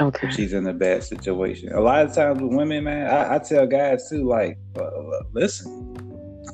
Okay. 0.00 0.28
if 0.28 0.34
she's 0.34 0.54
in 0.54 0.66
a 0.66 0.72
bad 0.72 1.04
situation. 1.04 1.72
A 1.74 1.80
lot 1.80 2.06
of 2.06 2.14
times 2.14 2.40
with 2.40 2.54
women, 2.54 2.84
man, 2.84 3.06
I, 3.06 3.34
I 3.34 3.38
tell 3.38 3.66
guys 3.66 4.08
too, 4.08 4.26
like, 4.26 4.56
uh, 4.80 5.20
listen. 5.34 5.76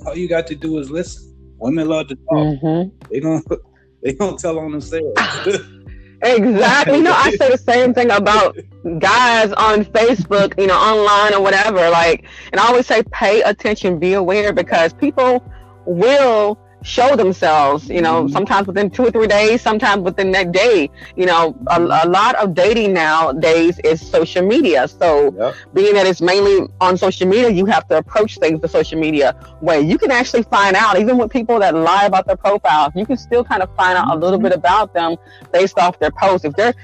All 0.04 0.16
you 0.16 0.28
got 0.28 0.48
to 0.48 0.56
do 0.56 0.78
is 0.78 0.90
listen. 0.90 1.32
Women 1.58 1.88
love 1.88 2.08
to 2.08 2.16
talk. 2.16 2.58
hmm 2.60 2.82
They 3.10 3.20
don't. 3.20 3.46
They 4.02 4.12
don't 4.12 4.38
tell 4.38 4.58
on 4.60 4.70
themselves. 4.70 5.20
Exactly. 6.22 6.98
You 6.98 7.02
know, 7.04 7.14
I 7.14 7.30
say 7.32 7.50
the 7.50 7.58
same 7.58 7.92
thing 7.92 8.10
about 8.10 8.56
guys 8.98 9.52
on 9.52 9.84
Facebook, 9.84 10.58
you 10.58 10.66
know, 10.66 10.76
online 10.78 11.34
or 11.34 11.42
whatever. 11.42 11.88
Like, 11.90 12.24
and 12.52 12.60
I 12.60 12.66
always 12.68 12.86
say, 12.86 13.02
pay 13.12 13.42
attention, 13.42 13.98
be 13.98 14.14
aware, 14.14 14.52
because 14.52 14.92
people 14.92 15.42
will 15.84 16.58
show 16.86 17.16
themselves. 17.16 17.88
You 17.88 18.00
know, 18.00 18.24
Mhm. 18.24 18.30
sometimes 18.30 18.66
within 18.66 18.90
two 18.90 19.04
or 19.06 19.10
three 19.10 19.26
days, 19.26 19.60
sometimes 19.60 20.02
within 20.02 20.30
that 20.32 20.52
day. 20.52 20.88
You 21.16 21.26
know, 21.26 21.54
a, 21.66 21.80
a 22.04 22.08
lot 22.08 22.34
of 22.36 22.54
dating 22.54 22.92
nowadays 22.94 23.78
is 23.84 24.00
social 24.00 24.44
media. 24.46 24.86
So, 24.88 25.34
yep. 25.38 25.54
being 25.74 25.94
that 25.94 26.06
it's 26.06 26.20
mainly 26.20 26.68
on 26.80 26.96
social 26.96 27.26
media, 27.26 27.50
you 27.50 27.66
have 27.66 27.86
to 27.88 27.98
approach 27.98 28.38
things 28.38 28.60
the 28.60 28.68
social 28.68 28.98
media 28.98 29.34
way. 29.60 29.80
You 29.80 29.98
can 29.98 30.10
actually 30.10 30.44
find 30.44 30.76
out, 30.76 30.98
even 30.98 31.18
with 31.18 31.30
people 31.30 31.58
that 31.60 31.74
lie 31.74 32.04
about 32.06 32.26
their 32.26 32.36
profiles, 32.36 32.92
you 32.94 33.04
can 33.06 33.16
still 33.16 33.44
kind 33.44 33.62
of 33.62 33.68
find 33.76 33.98
out 33.98 34.14
a 34.14 34.18
little 34.18 34.38
bit 34.38 34.52
about 34.52 34.94
them 34.94 35.16
based 35.52 35.78
off 35.78 35.98
their 35.98 36.12
posts. 36.12 36.44
If 36.44 36.54
they're 36.54 36.74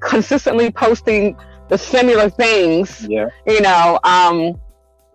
consistently 0.00 0.70
posting 0.70 1.36
the 1.68 1.78
similar 1.78 2.28
things, 2.28 3.06
Yeah. 3.08 3.28
you 3.46 3.60
know, 3.60 3.98
um, 4.04 4.54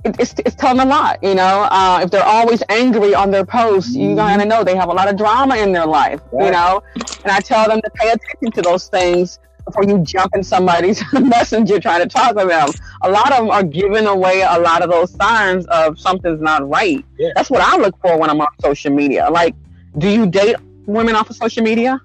it's, 0.06 0.34
it's 0.46 0.56
telling 0.56 0.80
a 0.80 0.86
lot, 0.86 1.22
you 1.24 1.36
know. 1.36 1.68
Uh, 1.70 2.00
if 2.04 2.10
they're 2.12 2.24
always 2.24 2.64
angry 2.70 3.14
on 3.14 3.32
their 3.32 3.46
posts, 3.46 3.96
you 3.96 4.10
Mhm. 4.10 4.16
gotta 4.16 4.46
know 4.46 4.64
they 4.64 4.76
have 4.76 4.90
a 4.90 4.94
lot 4.94 5.10
of 5.10 5.18
drama 5.18 5.56
in 5.58 5.72
their 5.72 5.86
life, 5.86 6.22
you 6.34 6.52
know. 6.52 6.82
And 7.24 7.32
I 7.32 7.40
tell 7.42 7.68
them 7.68 7.82
to 7.82 7.90
pay 8.00 8.08
attention 8.10 8.52
to 8.54 8.62
those 8.62 8.88
things 8.88 9.40
before 9.66 9.84
you 9.84 10.00
jump 10.00 10.36
in 10.36 10.44
somebody's 10.44 11.04
messenger 11.14 11.80
trying 11.80 12.02
to 12.02 12.08
talk 12.08 12.36
to 12.38 12.46
them. 12.46 12.74
A 13.04 13.10
lot 13.12 13.32
of 13.34 13.40
them 13.40 13.52
are 13.52 13.64
giving 13.64 14.06
away 14.08 14.42
a 14.42 14.60
lot 14.60 14.82
of 14.82 14.90
those 14.90 15.12
signs 15.14 15.66
of 15.68 16.00
something's 16.00 16.42
not 16.42 16.68
right. 16.68 17.06
Yeah. 17.18 17.30
That's 17.36 17.50
what 17.50 17.62
I 17.62 17.78
look 17.78 17.96
for 18.02 18.18
when 18.18 18.30
I'm 18.30 18.40
on 18.42 18.48
social 18.62 18.92
media. 18.92 19.30
Like, 19.30 19.56
do 19.98 20.08
you 20.10 20.26
date 20.26 20.56
women 20.88 21.16
off 21.16 21.30
of 21.30 21.36
social 21.36 21.64
media? 21.64 22.00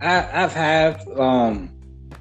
I, 0.00 0.44
I've 0.44 0.52
had. 0.52 1.08
Um. 1.16 1.70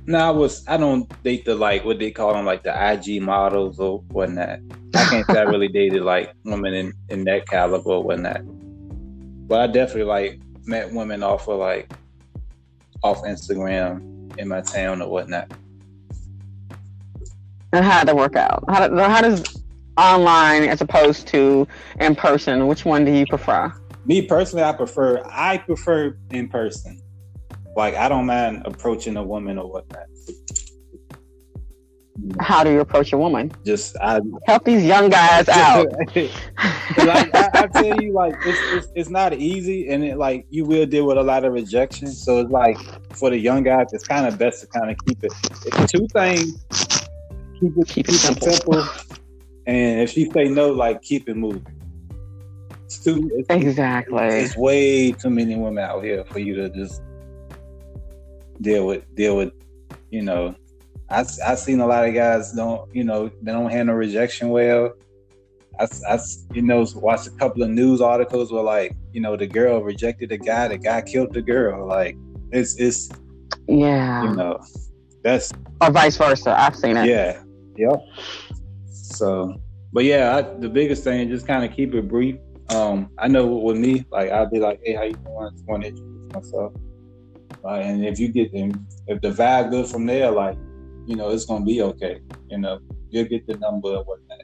No, 0.07 0.19
I 0.19 0.29
was. 0.29 0.63
I 0.67 0.77
don't 0.77 1.11
date 1.23 1.45
the 1.45 1.55
like 1.55 1.83
what 1.83 1.97
they 1.97 2.11
call 2.11 2.33
them, 2.33 2.45
like 2.45 2.63
the 2.63 2.93
IG 2.93 3.21
models 3.21 3.79
or 3.79 3.99
whatnot. 4.09 4.59
I 4.93 5.05
can't 5.05 5.25
say 5.25 5.39
I 5.39 5.43
really 5.43 5.67
dated 5.67 6.03
like 6.03 6.31
women 6.43 6.73
in 6.73 6.93
in 7.09 7.23
that 7.25 7.47
caliber 7.47 7.89
or 7.89 8.03
whatnot. 8.03 8.41
But 9.47 9.61
I 9.61 9.67
definitely 9.67 10.03
like 10.03 10.39
met 10.65 10.93
women 10.93 11.23
off 11.23 11.47
of 11.47 11.59
like 11.59 11.91
off 13.03 13.23
Instagram 13.23 14.37
in 14.37 14.47
my 14.47 14.61
town 14.61 15.01
or 15.01 15.09
whatnot. 15.09 15.51
And 17.73 17.83
how 17.83 17.99
did 17.99 18.09
that 18.09 18.15
work 18.15 18.35
out? 18.35 18.63
How, 18.69 18.87
do, 18.87 18.95
how 18.97 19.21
does 19.21 19.43
online 19.97 20.63
as 20.63 20.81
opposed 20.81 21.27
to 21.27 21.67
in 21.99 22.15
person, 22.15 22.67
which 22.67 22.85
one 22.85 23.05
do 23.05 23.11
you 23.11 23.25
prefer? 23.25 23.73
Me 24.05 24.21
personally, 24.21 24.63
I 24.63 24.71
prefer 24.71 25.21
I 25.25 25.57
prefer 25.57 26.15
in 26.29 26.47
person. 26.47 27.01
Like 27.75 27.95
I 27.95 28.07
don't 28.09 28.25
mind 28.25 28.63
approaching 28.65 29.17
a 29.17 29.23
woman 29.23 29.57
or 29.57 29.69
whatnot. 29.71 30.05
How 32.39 32.63
do 32.63 32.71
you 32.71 32.79
approach 32.79 33.11
a 33.11 33.17
woman? 33.17 33.51
Just 33.65 33.97
I 34.01 34.21
Help 34.47 34.63
these 34.63 34.83
young 34.85 35.09
guys 35.09 35.47
out. 35.49 35.87
like 36.15 37.35
I, 37.35 37.49
I 37.53 37.67
tell 37.67 38.01
you, 38.01 38.13
like 38.13 38.33
it's, 38.45 38.59
it's 38.85 38.87
it's 38.95 39.09
not 39.09 39.33
easy, 39.33 39.89
and 39.89 40.03
it 40.03 40.17
like 40.17 40.47
you 40.49 40.63
will 40.63 40.85
deal 40.85 41.05
with 41.07 41.17
a 41.17 41.23
lot 41.23 41.43
of 41.43 41.51
rejection. 41.53 42.07
So 42.07 42.39
it's 42.39 42.51
like 42.51 42.77
for 43.15 43.29
the 43.29 43.37
young 43.37 43.63
guys, 43.63 43.87
it's 43.91 44.07
kind 44.07 44.25
of 44.25 44.37
best 44.39 44.61
to 44.61 44.67
kind 44.67 44.89
of 44.91 44.97
keep 45.05 45.23
it 45.23 45.33
it's 45.65 45.91
two 45.91 46.07
things. 46.13 46.67
Keep 47.59 47.77
it 47.77 47.87
Keep 47.87 48.09
it 48.09 48.13
simple. 48.13 48.51
simple, 48.51 48.83
and 49.67 49.99
if 50.01 50.11
she 50.11 50.29
say 50.31 50.45
no, 50.45 50.71
like 50.71 51.01
keep 51.01 51.27
it 51.27 51.35
moving. 51.35 51.65
It's 52.85 53.03
too. 53.03 53.29
It's, 53.35 53.49
Exactly. 53.49 54.23
it's 54.25 54.55
way 54.55 55.11
too 55.11 55.29
many 55.29 55.55
women 55.55 55.83
out 55.83 56.03
here 56.03 56.23
for 56.25 56.39
you 56.39 56.55
to 56.55 56.69
just 56.69 57.01
deal 58.61 58.85
with 58.87 59.03
deal 59.15 59.37
with 59.37 59.51
you 60.11 60.21
know 60.21 60.55
i 61.09 61.23
i 61.45 61.55
seen 61.55 61.79
a 61.81 61.85
lot 61.85 62.07
of 62.07 62.13
guys 62.13 62.51
don't 62.53 62.93
you 62.95 63.03
know 63.03 63.29
they 63.41 63.51
don't 63.51 63.69
handle 63.71 63.95
rejection 63.95 64.49
well. 64.49 64.91
I, 65.79 65.87
I 66.07 66.19
you 66.53 66.61
know 66.61 66.85
watched 66.95 67.27
a 67.27 67.31
couple 67.31 67.61
of 67.63 67.69
news 67.69 67.99
articles 67.99 68.51
where 68.51 68.63
like 68.63 68.95
you 69.11 69.19
know 69.19 69.35
the 69.35 69.45
girl 69.45 69.81
rejected 69.83 70.29
the 70.29 70.37
guy 70.37 70.69
the 70.69 70.77
guy 70.77 71.01
killed 71.01 71.33
the 71.33 71.41
girl. 71.41 71.85
Like 71.85 72.15
it's 72.51 72.75
it's 72.79 73.09
Yeah. 73.67 74.23
you 74.23 74.35
know 74.35 74.57
that's 75.21 75.51
Or 75.81 75.91
vice 75.91 76.15
versa. 76.17 76.55
I've 76.57 76.75
seen 76.77 76.95
it. 76.95 77.07
yeah. 77.07 77.41
Yep. 77.75 77.99
So 78.91 79.59
but 79.91 80.05
yeah 80.05 80.37
I, 80.37 80.41
the 80.59 80.69
biggest 80.69 81.03
thing 81.03 81.27
just 81.29 81.45
kind 81.45 81.65
of 81.65 81.75
keep 81.75 81.93
it 81.93 82.07
brief. 82.07 82.37
Um 82.69 83.11
i 83.19 83.27
know 83.27 83.45
with 83.45 83.77
me 83.77 84.05
like 84.11 84.31
i'll 84.31 84.49
be 84.49 84.59
like 84.59 84.79
hey 84.83 84.93
how 84.93 85.03
you 85.03 85.13
doing? 85.13 85.37
I 85.45 85.49
just 85.51 85.65
want 85.67 85.83
to 85.83 85.89
introduce 85.89 86.33
myself 86.33 86.73
and 87.63 88.05
if 88.05 88.19
you 88.19 88.27
get 88.27 88.51
them 88.51 88.87
if 89.07 89.21
the 89.21 89.29
vibe 89.29 89.71
good 89.71 89.87
from 89.87 90.05
there 90.05 90.29
like 90.31 90.57
you 91.05 91.15
know 91.15 91.29
it's 91.29 91.45
gonna 91.45 91.65
be 91.65 91.81
okay 91.81 92.19
you 92.49 92.57
know 92.57 92.79
you'll 93.09 93.25
get 93.25 93.45
the 93.47 93.55
number 93.57 93.89
or 93.89 94.03
whatnot 94.03 94.39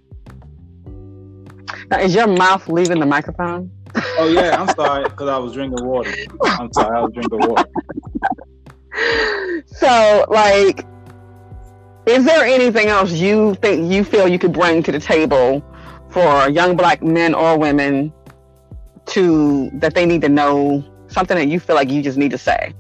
Now, 1.90 2.00
is 2.00 2.16
your 2.16 2.28
mouth 2.28 2.68
leaving 2.68 3.00
the 3.00 3.06
microphone? 3.06 3.72
oh 4.18 4.28
yeah 4.28 4.62
i'm 4.62 4.74
sorry 4.76 5.04
because 5.04 5.28
i 5.28 5.38
was 5.38 5.54
drinking 5.54 5.86
water 5.86 6.12
i'm 6.44 6.72
sorry 6.74 6.98
i 6.98 7.02
was 7.02 7.12
drinking 7.14 7.40
water 7.50 7.70
so, 9.66 10.26
like, 10.30 10.86
is 12.06 12.26
there 12.26 12.46
anything 12.46 12.88
else 12.88 13.12
you 13.12 13.56
think 13.56 13.92
you 13.92 14.04
feel 14.04 14.28
you 14.28 14.40
could 14.40 14.54
bring 14.54 14.84
to 14.84 14.92
the 14.92 15.00
table 15.00 15.64
for 16.10 16.50
young 16.50 16.76
black 16.76 17.02
men 17.02 17.34
or 17.34 17.58
women 17.58 18.12
to 19.06 19.70
that 19.74 19.94
they 19.94 20.06
need 20.06 20.22
to 20.22 20.30
know 20.30 20.84
something 21.08 21.38
that 21.38 21.48
you 21.48 21.60
feel 21.60 21.76
like 21.76 21.90
you 21.90 22.02
just 22.02 22.18
need 22.18 22.32
to 22.32 22.38
say? 22.38 22.74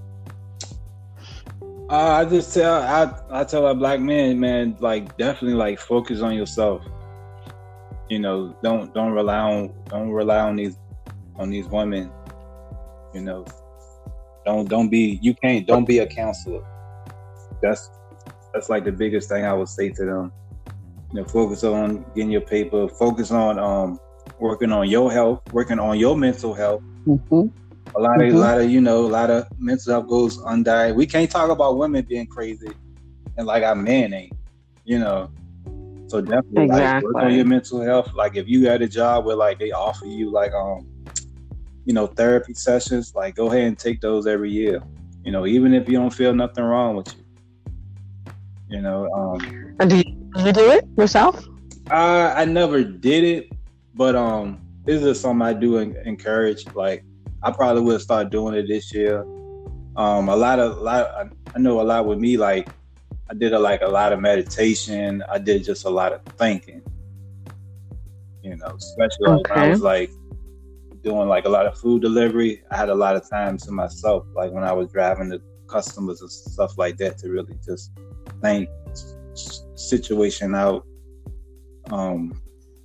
Uh, 1.91 2.23
I 2.23 2.25
just 2.25 2.53
tell 2.53 2.81
I 2.81 3.13
I 3.29 3.43
tell 3.43 3.65
our 3.65 3.75
black 3.75 3.99
men, 3.99 4.39
man, 4.39 4.77
like 4.79 5.17
definitely 5.17 5.55
like 5.55 5.77
focus 5.77 6.21
on 6.21 6.35
yourself. 6.35 6.85
You 8.09 8.19
know, 8.19 8.55
don't 8.63 8.93
don't 8.93 9.11
rely 9.11 9.39
on 9.39 9.73
don't 9.89 10.09
rely 10.09 10.39
on 10.39 10.55
these 10.55 10.77
on 11.35 11.49
these 11.49 11.67
women. 11.67 12.09
You 13.13 13.21
know, 13.21 13.45
don't 14.45 14.69
don't 14.69 14.89
be 14.89 15.19
you 15.21 15.33
can't 15.33 15.67
don't 15.67 15.85
be 15.85 15.99
a 15.99 16.07
counselor. 16.07 16.63
That's 17.61 17.89
that's 18.53 18.69
like 18.69 18.85
the 18.85 18.93
biggest 18.93 19.27
thing 19.27 19.43
I 19.43 19.53
would 19.53 19.67
say 19.67 19.89
to 19.89 20.05
them. 20.05 20.31
You 21.11 21.19
know, 21.19 21.25
focus 21.25 21.65
on 21.65 22.05
getting 22.15 22.31
your 22.31 22.41
paper. 22.41 22.87
Focus 22.87 23.31
on 23.31 23.59
um 23.59 23.99
working 24.39 24.71
on 24.71 24.87
your 24.87 25.11
health, 25.11 25.41
working 25.51 25.77
on 25.77 25.99
your 25.99 26.15
mental 26.15 26.53
health 26.53 26.81
Mm-hmm. 27.07 27.47
A 27.95 27.99
lot 27.99 28.21
of 28.21 28.27
Mhm. 28.27 28.33
a 28.33 28.37
lot 28.37 28.59
of 28.61 28.69
you 28.69 28.81
know 28.81 29.05
a 29.05 29.07
lot 29.07 29.29
of 29.29 29.47
mental 29.57 29.93
health 29.93 30.07
goes 30.07 30.37
undiagnosed. 30.39 30.95
We 30.95 31.05
can't 31.05 31.29
talk 31.29 31.49
about 31.49 31.77
women 31.77 32.05
being 32.07 32.27
crazy 32.27 32.73
and 33.37 33.47
like 33.47 33.63
our 33.63 33.75
men 33.75 34.13
ain't, 34.13 34.33
you 34.83 34.99
know. 34.99 35.29
So 36.07 36.21
definitely 36.21 36.67
like 36.67 36.93
work 37.01 37.17
on 37.21 37.33
your 37.33 37.45
mental 37.45 37.81
health. 37.81 38.13
Like 38.13 38.35
if 38.35 38.47
you 38.47 38.67
had 38.67 38.81
a 38.81 38.87
job 38.87 39.25
where 39.25 39.35
like 39.35 39.59
they 39.59 39.71
offer 39.71 40.05
you 40.05 40.31
like 40.31 40.53
um 40.53 40.87
you 41.85 41.93
know 41.93 42.07
therapy 42.07 42.53
sessions, 42.53 43.13
like 43.15 43.35
go 43.35 43.47
ahead 43.47 43.63
and 43.63 43.77
take 43.77 44.01
those 44.01 44.27
every 44.27 44.51
year. 44.51 44.81
You 45.23 45.31
know, 45.31 45.45
even 45.45 45.73
if 45.73 45.87
you 45.87 45.97
don't 45.97 46.13
feel 46.13 46.33
nothing 46.33 46.63
wrong 46.63 46.95
with 46.95 47.13
you. 47.15 47.23
You 48.67 48.81
know, 48.81 49.09
um 49.15 49.39
And 49.79 49.89
do 49.89 49.97
you, 49.97 50.03
do 50.03 50.43
you 50.45 50.53
do 50.53 50.71
it 50.71 50.85
yourself? 50.97 51.43
I 51.89 52.43
I 52.43 52.45
never 52.45 52.83
did 52.83 53.23
it, 53.23 53.49
but 53.93 54.15
um, 54.15 54.61
this 54.85 55.01
is 55.03 55.19
something 55.19 55.41
I 55.45 55.53
do 55.53 55.77
encourage. 55.77 56.65
Like 56.73 57.03
I 57.43 57.51
probably 57.51 57.81
will 57.81 57.99
start 57.99 58.29
doing 58.29 58.55
it 58.55 58.67
this 58.67 58.93
year. 58.93 59.21
Um, 59.95 60.29
a 60.29 60.35
lot 60.35 60.59
of 60.59 60.77
a 60.77 60.81
lot. 60.81 61.05
I, 61.11 61.29
I 61.55 61.59
know 61.59 61.81
a 61.81 61.83
lot 61.83 62.05
with 62.05 62.19
me. 62.19 62.37
Like 62.37 62.69
I 63.29 63.33
did 63.33 63.53
a 63.53 63.59
like 63.59 63.81
a 63.81 63.87
lot 63.87 64.13
of 64.13 64.19
meditation. 64.19 65.23
I 65.29 65.37
did 65.37 65.63
just 65.63 65.85
a 65.85 65.89
lot 65.89 66.13
of 66.13 66.21
thinking. 66.37 66.81
You 68.43 68.57
know, 68.57 68.75
especially 68.77 69.29
like 69.29 69.49
when 69.49 69.59
I 69.59 69.69
was 69.69 69.81
like 69.81 70.11
doing 71.03 71.27
like 71.27 71.45
a 71.45 71.49
lot 71.49 71.65
of 71.65 71.77
food 71.77 72.01
delivery. 72.01 72.63
I 72.71 72.77
had 72.77 72.89
a 72.89 72.95
lot 72.95 73.15
of 73.15 73.29
time 73.29 73.57
to 73.57 73.71
myself, 73.71 74.25
like 74.35 74.51
when 74.51 74.63
I 74.63 74.71
was 74.71 74.89
driving 74.91 75.29
the 75.29 75.41
customers 75.67 76.21
and 76.21 76.31
stuff 76.31 76.77
like 76.77 76.97
that, 76.97 77.17
to 77.19 77.29
really 77.29 77.57
just 77.65 77.91
think 78.41 78.69
situation 79.75 80.55
out. 80.55 80.85
Um, 81.89 82.39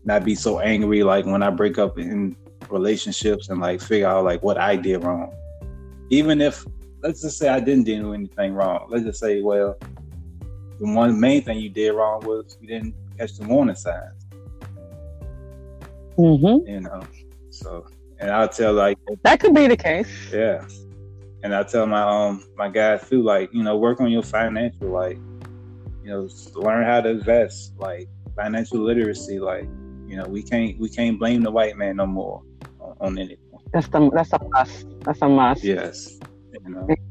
not 0.04 0.24
be 0.24 0.34
so 0.34 0.60
angry 0.60 1.02
like 1.02 1.26
when 1.26 1.42
I 1.42 1.50
break 1.50 1.78
up 1.78 1.98
in 1.98 2.36
relationships 2.70 3.48
and 3.48 3.60
like 3.60 3.80
figure 3.80 4.06
out 4.08 4.24
like 4.24 4.42
what 4.42 4.58
I 4.58 4.76
did 4.76 5.04
wrong. 5.04 5.32
Even 6.10 6.40
if 6.40 6.64
let's 7.02 7.22
just 7.22 7.38
say 7.38 7.48
I 7.48 7.60
didn't 7.60 7.84
do 7.84 8.12
anything 8.12 8.54
wrong. 8.54 8.86
Let's 8.90 9.04
just 9.04 9.20
say, 9.20 9.42
well, 9.42 9.76
the 10.78 10.86
one 10.92 11.18
main 11.18 11.42
thing 11.42 11.58
you 11.58 11.68
did 11.70 11.90
wrong 11.92 12.24
was 12.24 12.56
you 12.60 12.68
didn't 12.68 12.94
catch 13.18 13.36
the 13.36 13.46
warning 13.46 13.76
signs, 13.76 14.26
Mm-hmm. 16.18 16.68
you 16.68 16.80
know. 16.80 17.02
So 17.50 17.86
and 18.18 18.30
I'll 18.30 18.48
tell 18.48 18.72
like 18.72 18.98
That 19.22 19.40
could 19.40 19.54
be 19.54 19.66
the 19.66 19.76
case. 19.76 20.08
yeah. 20.32 20.66
And 21.42 21.54
I 21.54 21.62
tell 21.62 21.86
my 21.86 22.02
um 22.02 22.44
my 22.56 22.68
guys 22.68 23.08
too, 23.08 23.22
like, 23.22 23.52
you 23.52 23.62
know, 23.62 23.76
work 23.76 24.00
on 24.00 24.10
your 24.10 24.22
financial, 24.22 24.88
like, 24.88 25.18
you 26.02 26.10
know, 26.10 26.28
learn 26.54 26.84
how 26.84 27.00
to 27.02 27.10
invest, 27.10 27.74
like 27.78 28.08
financial 28.34 28.78
literacy, 28.78 29.38
like, 29.38 29.64
you 30.08 30.16
know, 30.16 30.24
we 30.26 30.42
can't 30.42 30.78
we 30.78 30.88
can't 30.88 31.18
blame 31.18 31.42
the 31.42 31.50
white 31.50 31.76
man 31.76 31.96
no 31.96 32.06
more 32.06 32.42
on, 32.86 32.96
on 33.00 33.18
anything. 33.18 33.38
That's 33.72 33.88
the 33.88 34.10
that's 34.10 34.32
a 34.32 34.40
must. 34.50 34.86
That's 35.00 35.22
a 35.22 35.28
must. 35.28 35.64
Yes. 35.64 36.18
You 36.64 36.70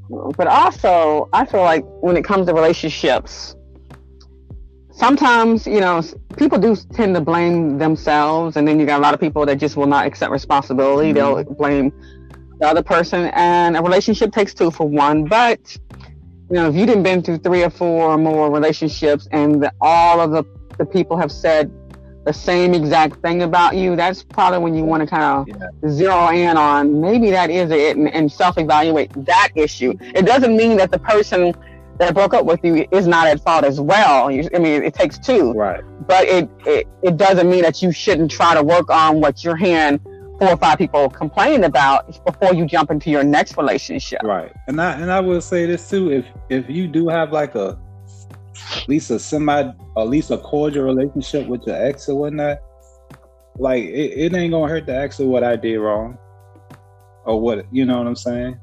know. 0.10 0.32
But 0.38 0.48
also, 0.48 1.29
I 1.34 1.46
feel 1.46 1.62
like 1.62 1.84
when 2.01 2.17
it 2.17 2.24
comes 2.24 2.48
to 2.48 2.53
relationships, 2.53 3.55
sometimes 4.91 5.67
you 5.67 5.82
know 5.82 6.01
people 6.38 6.58
do 6.58 6.75
tend 6.94 7.15
to 7.15 7.22
blame 7.22 7.77
themselves, 7.77 8.55
and 8.55 8.67
then 8.67 8.79
you 8.79 8.86
got 8.86 9.00
a 9.00 9.03
lot 9.03 9.13
of 9.13 9.20
people 9.20 9.46
that 9.46 9.58
just 9.58 9.75
will 9.75 9.88
not 9.88 10.05
accept 10.05 10.32
responsibility. 10.32 11.12
They'll 11.12 11.36
mm-hmm. 11.36 11.53
blame 11.53 11.91
the 12.60 12.67
other 12.67 12.84
person, 12.84 13.25
and 13.34 13.77
a 13.77 13.82
relationship 13.82 14.32
takes 14.32 14.53
two 14.53 14.72
for 14.72 14.88
one. 14.88 15.25
But 15.25 15.77
you 16.50 16.55
know, 16.55 16.70
if 16.70 16.75
you 16.75 16.86
didn't 16.86 17.03
been 17.03 17.22
through 17.22 17.39
three 17.39 17.63
or 17.63 17.70
four 17.70 18.12
or 18.12 18.17
more 18.17 18.51
relationships, 18.51 19.27
and 19.32 19.63
the, 19.63 19.72
all 19.82 20.22
of 20.22 20.32
the 20.32 20.44
the 20.77 20.86
people 20.86 21.17
have 21.17 21.32
said 21.32 21.72
the 22.25 22.34
same 22.34 22.74
exact 22.74 23.22
thing 23.22 23.44
about 23.44 23.75
you, 23.75 23.96
that's 23.96 24.24
probably 24.24 24.60
when 24.60 24.74
you 24.75 24.84
want 24.84 25.01
to 25.01 25.08
kind 25.08 25.24
of 25.24 25.48
Yeah. 25.48 25.89
zero 25.89 26.29
in 26.29 26.58
on 26.58 27.00
maybe 27.00 27.29
that 27.32 27.50
is 27.50 27.70
it 27.72 27.96
and, 27.98 28.12
and 28.13 28.32
self-evaluate 28.32 29.12
that 29.25 29.50
issue. 29.55 29.94
It 30.01 30.25
doesn't 30.25 30.55
mean 30.58 30.77
that 30.77 30.91
the 30.91 31.00
person 31.00 31.53
that 32.00 32.13
broke 32.13 32.34
up 32.34 32.46
with 32.46 32.60
you 32.63 32.86
is 32.91 33.08
not 33.08 33.27
at 33.27 33.39
fault 33.41 33.63
as 33.63 33.79
well. 33.79 34.29
You, 34.29 34.50
I 34.53 34.60
mean, 34.60 34.84
it 34.84 34.94
takes 34.94 35.17
two, 35.17 35.53
Right. 35.53 35.82
but 36.08 36.25
it, 36.25 36.50
it 36.65 36.88
it 37.03 37.17
doesn't 37.17 37.50
mean 37.50 37.62
that 37.62 37.82
you 37.82 37.91
shouldn't 37.91 38.32
try 38.32 38.53
to 38.53 38.63
work 38.63 38.89
on 38.89 39.22
what 39.22 39.44
you're 39.44 39.55
hearing 39.55 40.00
four 40.39 40.50
or 40.50 40.58
five 40.58 40.77
people 40.77 41.10
complain 41.10 41.63
about 41.63 42.25
before 42.25 42.53
you 42.53 42.65
jump 42.65 42.91
into 42.91 43.10
your 43.10 43.24
next 43.24 43.55
relationship. 43.55 44.20
Right. 44.24 44.51
And 44.67 44.82
I 44.82 44.94
and 45.00 45.10
I 45.12 45.20
will 45.22 45.39
say 45.41 45.65
this 45.67 45.89
too, 45.89 46.12
if 46.12 46.25
if 46.50 46.70
you 46.70 46.88
do 46.88 47.08
have 47.08 47.32
like 47.32 47.55
a 47.55 47.77
at 48.76 48.88
least 48.90 49.12
a 49.12 49.20
semi 49.20 49.62
at 49.98 50.08
least 50.08 50.32
a 50.32 50.38
cordial 50.38 50.86
relationship 50.86 51.48
with 51.48 51.66
your 51.66 51.76
ex 51.76 52.10
or 52.10 52.20
whatnot, 52.20 52.60
like 53.58 53.84
it, 53.84 54.34
it 54.34 54.36
ain't 54.36 54.52
gonna 54.52 54.72
hurt 54.72 54.86
to 54.88 54.96
ask 54.96 55.20
her 55.20 55.26
what 55.26 55.44
I 55.44 55.56
did 55.56 55.78
wrong. 55.78 56.18
Or 57.26 57.42
what 57.42 57.66
you 57.72 57.86
know 57.86 57.98
what 57.98 58.08
I'm 58.08 58.16
saying? 58.16 58.60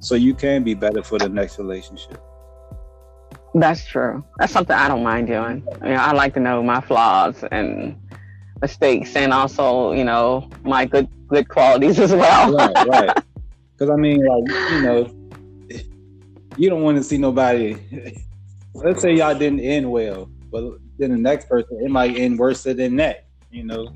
So 0.00 0.14
you 0.14 0.34
can 0.34 0.64
be 0.64 0.74
better 0.74 1.02
for 1.02 1.18
the 1.18 1.28
next 1.28 1.58
relationship. 1.58 2.20
That's 3.54 3.86
true. 3.86 4.24
That's 4.38 4.52
something 4.52 4.76
I 4.76 4.88
don't 4.88 5.02
mind 5.02 5.28
doing. 5.28 5.66
I, 5.80 5.84
mean, 5.84 5.98
I 5.98 6.12
like 6.12 6.34
to 6.34 6.40
know 6.40 6.62
my 6.62 6.80
flaws 6.80 7.42
and 7.50 7.96
mistakes, 8.60 9.16
and 9.16 9.32
also, 9.32 9.92
you 9.92 10.04
know, 10.04 10.50
my 10.62 10.84
good 10.84 11.08
good 11.28 11.48
qualities 11.48 11.98
as 11.98 12.12
well. 12.12 12.54
right, 12.54 12.88
right. 12.88 13.22
Because 13.78 13.92
I 13.92 13.96
mean, 13.96 14.24
like 14.24 14.72
you 14.72 14.82
know, 14.82 15.80
you 16.56 16.70
don't 16.70 16.82
want 16.82 16.96
to 16.96 17.02
see 17.02 17.18
nobody. 17.18 17.76
Let's 18.84 19.02
say 19.02 19.14
y'all 19.14 19.38
didn't 19.38 19.60
end 19.60 19.90
well, 19.90 20.30
but 20.50 20.64
then 20.98 21.10
the 21.10 21.18
next 21.18 21.48
person 21.48 21.80
it 21.82 21.90
might 21.90 22.16
end 22.16 22.38
worse 22.38 22.62
than 22.62 22.96
that. 22.96 23.26
You 23.50 23.64
know, 23.64 23.88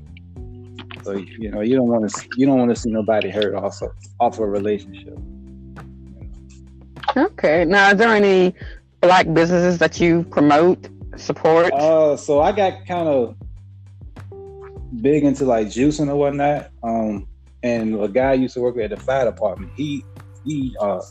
so 1.03 1.11
you 1.13 1.51
know 1.51 1.61
you 1.61 1.75
don't 1.75 1.87
want 1.87 2.09
to 2.09 2.27
you 2.37 2.45
don't 2.45 2.57
want 2.57 2.69
to 2.73 2.75
see 2.75 2.89
nobody 2.89 3.29
hurt 3.29 3.55
off 3.55 3.81
of, 3.81 3.91
off 4.19 4.39
a 4.39 4.45
relationship. 4.45 5.17
Okay. 7.15 7.65
Now, 7.65 7.91
is 7.91 7.97
there 7.97 8.13
any 8.13 8.55
black 9.01 9.31
businesses 9.33 9.77
that 9.79 9.99
you 9.99 10.23
promote, 10.23 10.87
support? 11.17 11.73
Uh, 11.73 12.15
so 12.15 12.41
I 12.41 12.51
got 12.51 12.85
kind 12.85 13.07
of 13.07 13.35
big 15.01 15.23
into 15.23 15.45
like 15.45 15.67
juicing 15.67 16.09
or 16.09 16.15
whatnot. 16.15 16.69
Um, 16.83 17.27
and 17.63 18.01
a 18.01 18.07
guy 18.07 18.31
I 18.31 18.33
used 18.33 18.53
to 18.55 18.61
work 18.61 18.77
at 18.77 18.89
the 18.89 18.97
fire 18.97 19.25
department. 19.25 19.71
He 19.75 20.03
he 20.45 20.75
uh 20.79 21.01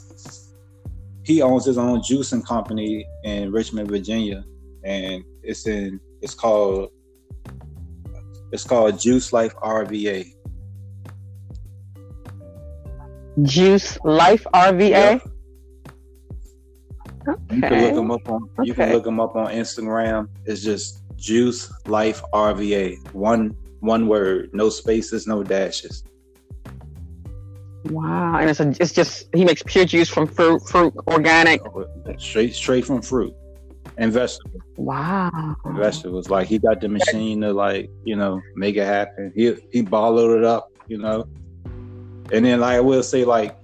he 1.25 1.43
owns 1.43 1.65
his 1.65 1.79
own 1.79 2.01
juicing 2.01 2.45
company 2.45 3.07
in 3.25 3.53
Richmond, 3.53 3.89
Virginia, 3.89 4.45
and 4.85 5.25
it's 5.43 5.67
in 5.67 6.01
it's 6.23 6.35
called 6.35 6.91
it's 8.53 8.65
called 8.65 8.99
Juice 8.99 9.33
Life 9.33 9.55
RVA. 9.57 10.35
Juice 13.43 13.99
Life 14.05 14.45
RVA. 14.53 15.21
Yep. 17.27 17.39
You 17.51 17.61
can 17.61 17.83
look 17.83 17.95
them 17.95 18.11
up 18.11 18.29
on 18.29 18.49
you 18.65 18.75
can 18.75 18.93
look 18.93 19.05
them 19.05 19.21
up 19.21 19.37
on 19.37 19.49
Instagram. 19.49 20.29
It's 20.47 20.63
just 20.63 21.03
Juice 21.17 21.73
Life 21.87 22.23
RVA. 22.33 23.13
One 23.13 23.57
one 23.81 24.09
word, 24.09 24.51
no 24.53 24.69
spaces, 24.69 25.27
no 25.27 25.43
dashes. 25.43 26.05
Wow. 27.85 28.39
And 28.39 28.51
it's 28.51 28.61
a, 28.61 28.69
it's 28.81 28.93
just 28.93 29.29
he 29.35 29.45
makes 29.45 29.63
pure 29.63 29.85
juice 29.85 30.09
from 30.09 30.27
fruit, 30.27 30.61
fruit, 30.69 30.95
organic. 31.07 31.63
Oh, 31.67 31.87
straight 32.19 32.55
straight 32.55 32.85
from 32.85 33.03
fruit 33.03 33.35
and 33.97 34.13
vegetables. 34.13 34.63
Wow. 34.77 35.57
And 35.65 35.77
vegetables. 35.77 36.31
Like 36.31 36.47
he 36.47 36.59
got 36.59 36.81
the 36.81 36.89
machine 36.89 37.41
to 37.43 37.53
like, 37.53 37.91
you 38.05 38.17
know, 38.17 38.41
make 38.55 38.77
it 38.77 38.85
happen. 38.85 39.33
He 39.35 39.55
he 39.71 39.83
bottled 39.83 40.39
it 40.39 40.45
up, 40.45 40.71
you 40.89 40.99
know. 40.99 41.27
And 42.33 42.45
then 42.45 42.61
like 42.61 42.77
I 42.77 42.81
will 42.81 43.03
say 43.03 43.25
like 43.25 43.57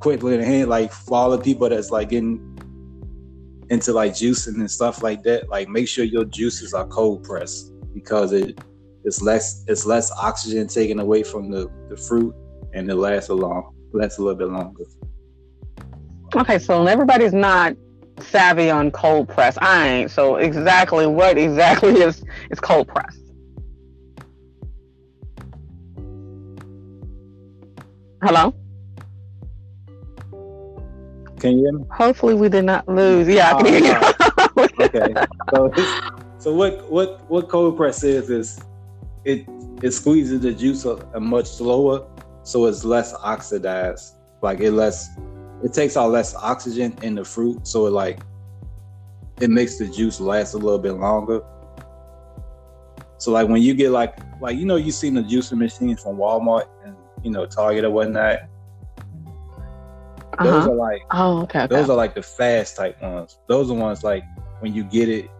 quickly 0.00 0.34
in 0.34 0.40
the 0.40 0.46
hand, 0.46 0.70
like 0.70 0.92
for 0.92 1.16
all 1.16 1.30
the 1.30 1.38
people 1.38 1.68
that's 1.68 1.90
like 1.90 2.10
getting 2.10 2.48
into 3.70 3.92
like 3.92 4.12
juicing 4.12 4.56
and 4.56 4.70
stuff 4.70 5.02
like 5.02 5.22
that, 5.22 5.48
like 5.48 5.68
make 5.68 5.88
sure 5.88 6.04
your 6.04 6.24
juices 6.24 6.74
are 6.74 6.86
cold 6.88 7.24
pressed 7.24 7.72
because 7.94 8.32
it 8.32 8.58
it's 9.04 9.20
less 9.20 9.64
it's 9.68 9.84
less 9.84 10.10
oxygen 10.12 10.68
taken 10.68 11.00
away 11.00 11.22
from 11.22 11.50
the, 11.50 11.70
the 11.88 11.96
fruit 11.96 12.34
and 12.72 12.90
it 12.90 12.94
lasts 12.94 13.28
a 13.28 13.34
long 13.34 13.74
lasts 13.92 14.18
a 14.18 14.22
little 14.22 14.38
bit 14.38 14.48
longer. 14.48 14.84
Okay, 16.34 16.58
so 16.58 16.86
everybody's 16.86 17.34
not 17.34 17.76
savvy 18.20 18.70
on 18.70 18.90
cold 18.90 19.28
press. 19.28 19.58
I 19.60 19.88
ain't. 19.88 20.10
So 20.10 20.36
exactly 20.36 21.06
what 21.06 21.38
exactly 21.38 21.94
is 22.02 22.24
is 22.50 22.60
cold 22.60 22.88
press? 22.88 23.18
Hello. 28.22 28.54
Can 31.40 31.58
you 31.58 31.64
hear 31.64 31.72
me? 31.72 31.84
Hopefully 31.90 32.34
we 32.34 32.48
did 32.48 32.64
not 32.64 32.86
lose. 32.88 33.26
Yeah, 33.26 33.56
I 33.56 33.62
can 33.62 33.66
hear 33.66 33.84
you. 33.84 33.98
Oh, 34.00 34.14
oh, 34.38 34.48
oh. 34.56 34.68
okay. 34.84 35.14
So, 35.52 35.72
so 36.38 36.54
what 36.54 36.88
what 36.88 37.28
what 37.28 37.48
cold 37.48 37.76
press 37.76 38.04
is 38.04 38.30
is 38.30 38.60
it 39.24 39.44
it 39.82 39.90
squeezes 39.90 40.40
the 40.40 40.52
juice 40.52 40.84
a, 40.84 40.90
a 40.90 41.16
uh, 41.16 41.20
much 41.20 41.46
slower, 41.46 42.06
so 42.42 42.66
it's 42.66 42.84
less 42.84 43.14
oxidized. 43.14 44.16
Like 44.40 44.60
it 44.60 44.72
less, 44.72 45.10
it 45.62 45.72
takes 45.72 45.96
out 45.96 46.10
less 46.10 46.34
oxygen 46.34 46.96
in 47.02 47.14
the 47.14 47.24
fruit, 47.24 47.66
so 47.66 47.86
it 47.86 47.90
like 47.90 48.20
it 49.40 49.50
makes 49.50 49.78
the 49.78 49.86
juice 49.88 50.20
last 50.20 50.54
a 50.54 50.58
little 50.58 50.78
bit 50.78 50.92
longer. 50.92 51.42
So 53.18 53.30
like 53.30 53.48
when 53.48 53.62
you 53.62 53.74
get 53.74 53.90
like 53.90 54.18
like 54.40 54.56
you 54.56 54.66
know 54.66 54.76
you 54.76 54.90
seen 54.90 55.14
the 55.14 55.22
juicing 55.22 55.58
machines 55.58 56.02
from 56.02 56.16
Walmart 56.16 56.66
and 56.84 56.96
you 57.22 57.30
know 57.30 57.46
Target 57.46 57.84
or 57.84 57.90
whatnot. 57.90 58.40
Those 60.42 60.48
uh-huh. 60.48 60.70
are 60.70 60.74
like 60.74 61.02
Oh, 61.12 61.42
okay. 61.42 61.62
okay. 61.62 61.74
those 61.74 61.90
are 61.90 61.96
like 61.96 62.14
the 62.14 62.22
fast 62.22 62.76
type 62.76 63.00
ones. 63.00 63.38
Those 63.46 63.70
are 63.70 63.74
ones 63.74 64.02
like 64.02 64.24
when 64.60 64.74
you 64.74 64.82
get 64.82 65.08
it, 65.08 65.30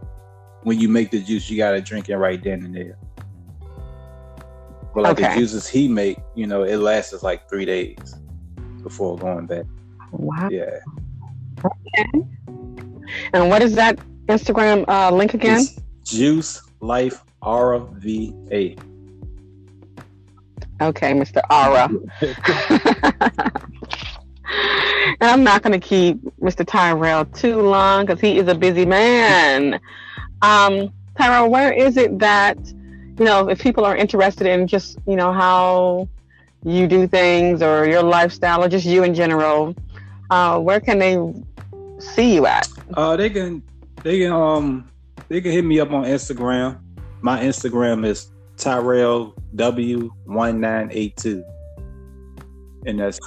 when 0.63 0.79
you 0.79 0.89
make 0.89 1.11
the 1.11 1.21
juice, 1.21 1.51
you 1.51 1.57
gotta 1.57 1.81
drink 1.81 2.09
it 2.09 2.17
right 2.17 2.43
then 2.43 2.65
and 2.65 2.75
there. 2.75 2.99
But 4.95 5.05
like 5.05 5.13
Okay. 5.19 5.29
the 5.35 5.41
juices 5.41 5.67
he 5.67 5.89
make, 5.89 6.19
you 6.35 6.47
know, 6.47 6.65
it 6.65 6.77
lasts 6.77 7.23
like 7.23 7.49
three 7.49 7.65
days 7.65 7.97
before 8.83 9.17
going 9.17 9.47
back. 9.47 9.65
wow. 10.13 10.49
Yeah. 10.51 10.79
Okay. 11.65 12.25
And 13.33 13.49
what 13.49 13.63
is 13.63 13.75
that 13.77 13.99
Instagram 14.29 14.85
uh, 14.89 15.11
link 15.11 15.35
again? 15.35 15.61
It's 15.61 15.81
Juice 16.11 16.61
Life 16.81 17.23
RVA. 17.43 18.79
Okay, 20.81 21.13
Mr. 21.13 21.41
Ara. 21.51 21.89
and 25.21 25.31
I'm 25.31 25.45
not 25.45 25.63
going 25.63 25.79
to 25.79 25.87
keep 25.87 26.21
Mr. 26.41 26.67
Tyrelle 26.67 27.25
too 27.37 27.61
long 27.61 28.05
because 28.07 28.21
he 28.21 28.39
is 28.39 28.49
a 28.49 28.55
busy 28.55 28.85
man. 28.85 29.75
Um, 30.43 30.93
Tyrelle, 31.19 31.51
where 31.51 31.73
is 31.73 31.97
it 31.97 32.19
that, 32.19 32.59
you 33.19 33.25
know, 33.25 33.49
if 33.49 33.61
people 33.61 33.85
are 33.85 33.97
interested 33.97 34.47
in 34.47 34.67
just, 34.67 34.99
you 35.07 35.17
know, 35.17 35.33
how 35.33 36.09
you 36.65 36.87
do 36.87 37.07
things 37.07 37.63
or 37.63 37.87
your 37.87 38.03
lifestyle 38.03 38.65
or 38.65 38.69
just 38.69 38.87
you 38.87 39.05
in 39.05 39.15
general, 39.15 39.75
uh, 40.31 40.59
where 40.59 40.81
can 40.81 40.99
they 40.99 41.19
see 41.99 42.35
you 42.35 42.47
at? 42.47 42.69
Uh, 42.95 43.17
they 43.17 43.29
can, 43.31 43.63
they 44.03 44.21
can, 44.21 44.33
um, 44.33 44.91
they 45.29 45.41
can 45.41 45.53
hit 45.53 45.65
me 45.65 45.81
up 45.81 45.93
on 45.93 46.05
Instagram. 46.05 46.79
My 47.21 47.41
Instagram 47.41 48.07
is 48.07 48.31
Tyrelle 48.57 49.35
W1982. 49.57 51.43
And 52.87 52.99
that's 52.99 53.19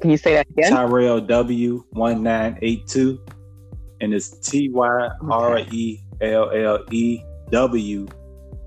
Can 0.00 0.10
you 0.10 0.16
say 0.16 0.34
that 0.34 0.48
again? 0.50 0.72
Tyrelle 0.72 1.20
W1982. 1.26 3.18
And 4.00 4.12
it's 4.12 4.30
T 4.38 4.68
Y 4.68 5.08
R 5.30 5.58
E 5.58 6.00
L 6.20 6.50
L 6.50 6.84
E 6.90 7.22
W 7.50 8.08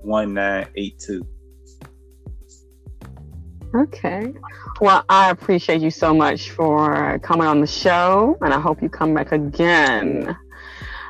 1982. 0.06 1.26
Okay. 3.74 4.32
Well, 4.80 5.04
I 5.08 5.30
appreciate 5.30 5.80
you 5.82 5.90
so 5.90 6.14
much 6.14 6.50
for 6.50 7.18
coming 7.18 7.46
on 7.46 7.60
the 7.60 7.66
show, 7.66 8.38
and 8.40 8.54
I 8.54 8.60
hope 8.60 8.80
you 8.80 8.88
come 8.88 9.12
back 9.12 9.32
again. 9.32 10.36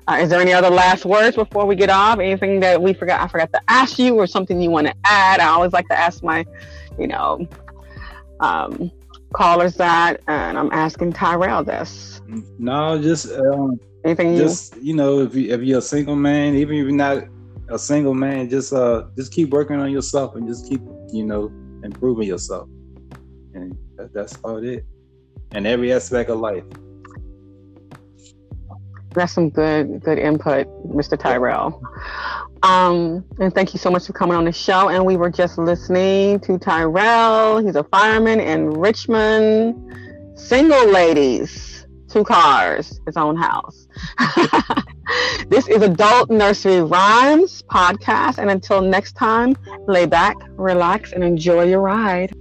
Uh, 0.09 0.18
is 0.20 0.30
there 0.30 0.40
any 0.40 0.52
other 0.52 0.70
last 0.70 1.04
words 1.04 1.37
before 1.37 1.66
we 1.66 1.74
get 1.76 1.90
off? 1.90 2.18
Anything 2.18 2.61
that 2.61 2.80
we 2.80 2.92
forgot 2.92 3.20
I 3.20 3.28
forgot 3.28 3.52
to 3.52 3.61
ask 3.68 3.98
you, 3.98 4.14
or 4.16 4.26
something 4.26 4.61
you 4.61 4.70
want 4.70 4.87
to 4.87 4.94
add? 5.04 5.40
I 5.40 5.46
always 5.46 5.72
like 5.72 5.88
to 5.88 5.98
ask 5.98 6.22
my, 6.22 6.44
you 6.98 7.09
know, 7.09 7.46
um, 8.40 8.90
callers 9.35 9.74
that, 9.76 10.20
and 10.26 10.59
I'm 10.59 10.72
asking 10.72 11.12
Tyrelle 11.12 11.64
this. 11.64 12.20
No, 12.59 13.00
just 13.00 13.32
um, 13.32 13.78
Anything 14.04 14.37
you? 14.37 14.42
just 14.42 14.76
you 14.76 14.94
know, 14.94 15.20
if 15.20 15.35
you 15.35 15.52
if 15.52 15.61
you're 15.62 15.80
a 15.80 15.82
single 15.82 16.14
man, 16.14 16.54
even 16.54 16.76
if 16.76 16.85
you're 16.85 16.92
not 16.92 17.24
a 17.68 17.79
single 17.79 18.14
man, 18.14 18.48
just 18.48 18.72
uh 18.72 19.05
just 19.16 19.33
keep 19.33 19.50
working 19.50 19.76
on 19.81 19.90
yourself 19.90 20.35
and 20.37 20.48
just 20.48 20.68
keep 20.68 20.81
you 21.12 21.24
know 21.24 21.50
improving 21.83 22.29
yourself, 22.29 22.68
and 23.55 23.76
that, 23.96 24.12
that's 24.12 24.37
about 24.37 24.64
it. 24.64 24.85
And 25.52 25.66
every 25.66 25.92
aspect 25.92 26.31
of 26.31 26.38
life. 26.40 26.64
That's 29.11 29.33
some 29.33 29.50
good 29.50 30.02
good 30.02 30.18
input, 30.18 30.66
Mr. 30.88 31.18
Tyrelle. 31.18 31.81
Um, 32.62 33.24
and 33.38 33.55
thank 33.55 33.74
you 33.74 33.79
so 33.79 33.90
much 33.90 34.07
for 34.07 34.12
coming 34.12 34.37
on 34.37 34.44
the 34.44 34.52
show. 34.52 34.88
And 34.88 35.05
we 35.05 35.16
were 35.16 35.31
just 35.31 35.59
listening 35.59 36.40
to 36.40 36.59
Tyrelle. 36.59 37.64
He's 37.64 37.76
a 37.76 37.85
fireman 37.85 38.40
in 38.40 38.70
Richmond. 38.70 39.94
Single 40.38 40.90
ladies, 40.90 41.87
two 42.09 42.24
cars, 42.24 43.00
his 43.07 43.16
own 43.16 43.37
house. 43.37 43.87
this 45.48 45.68
is 45.68 45.82
Adult 45.82 46.30
Nursery 46.30 46.82
Rhymes 46.82 47.62
podcast. 47.62 48.38
And 48.38 48.50
until 48.50 48.80
next 48.80 49.12
time, 49.12 49.56
lay 49.86 50.06
back, 50.06 50.36
relax, 50.56 51.12
and 51.12 51.22
enjoy 51.22 51.64
your 51.64 51.80
ride. 51.80 52.32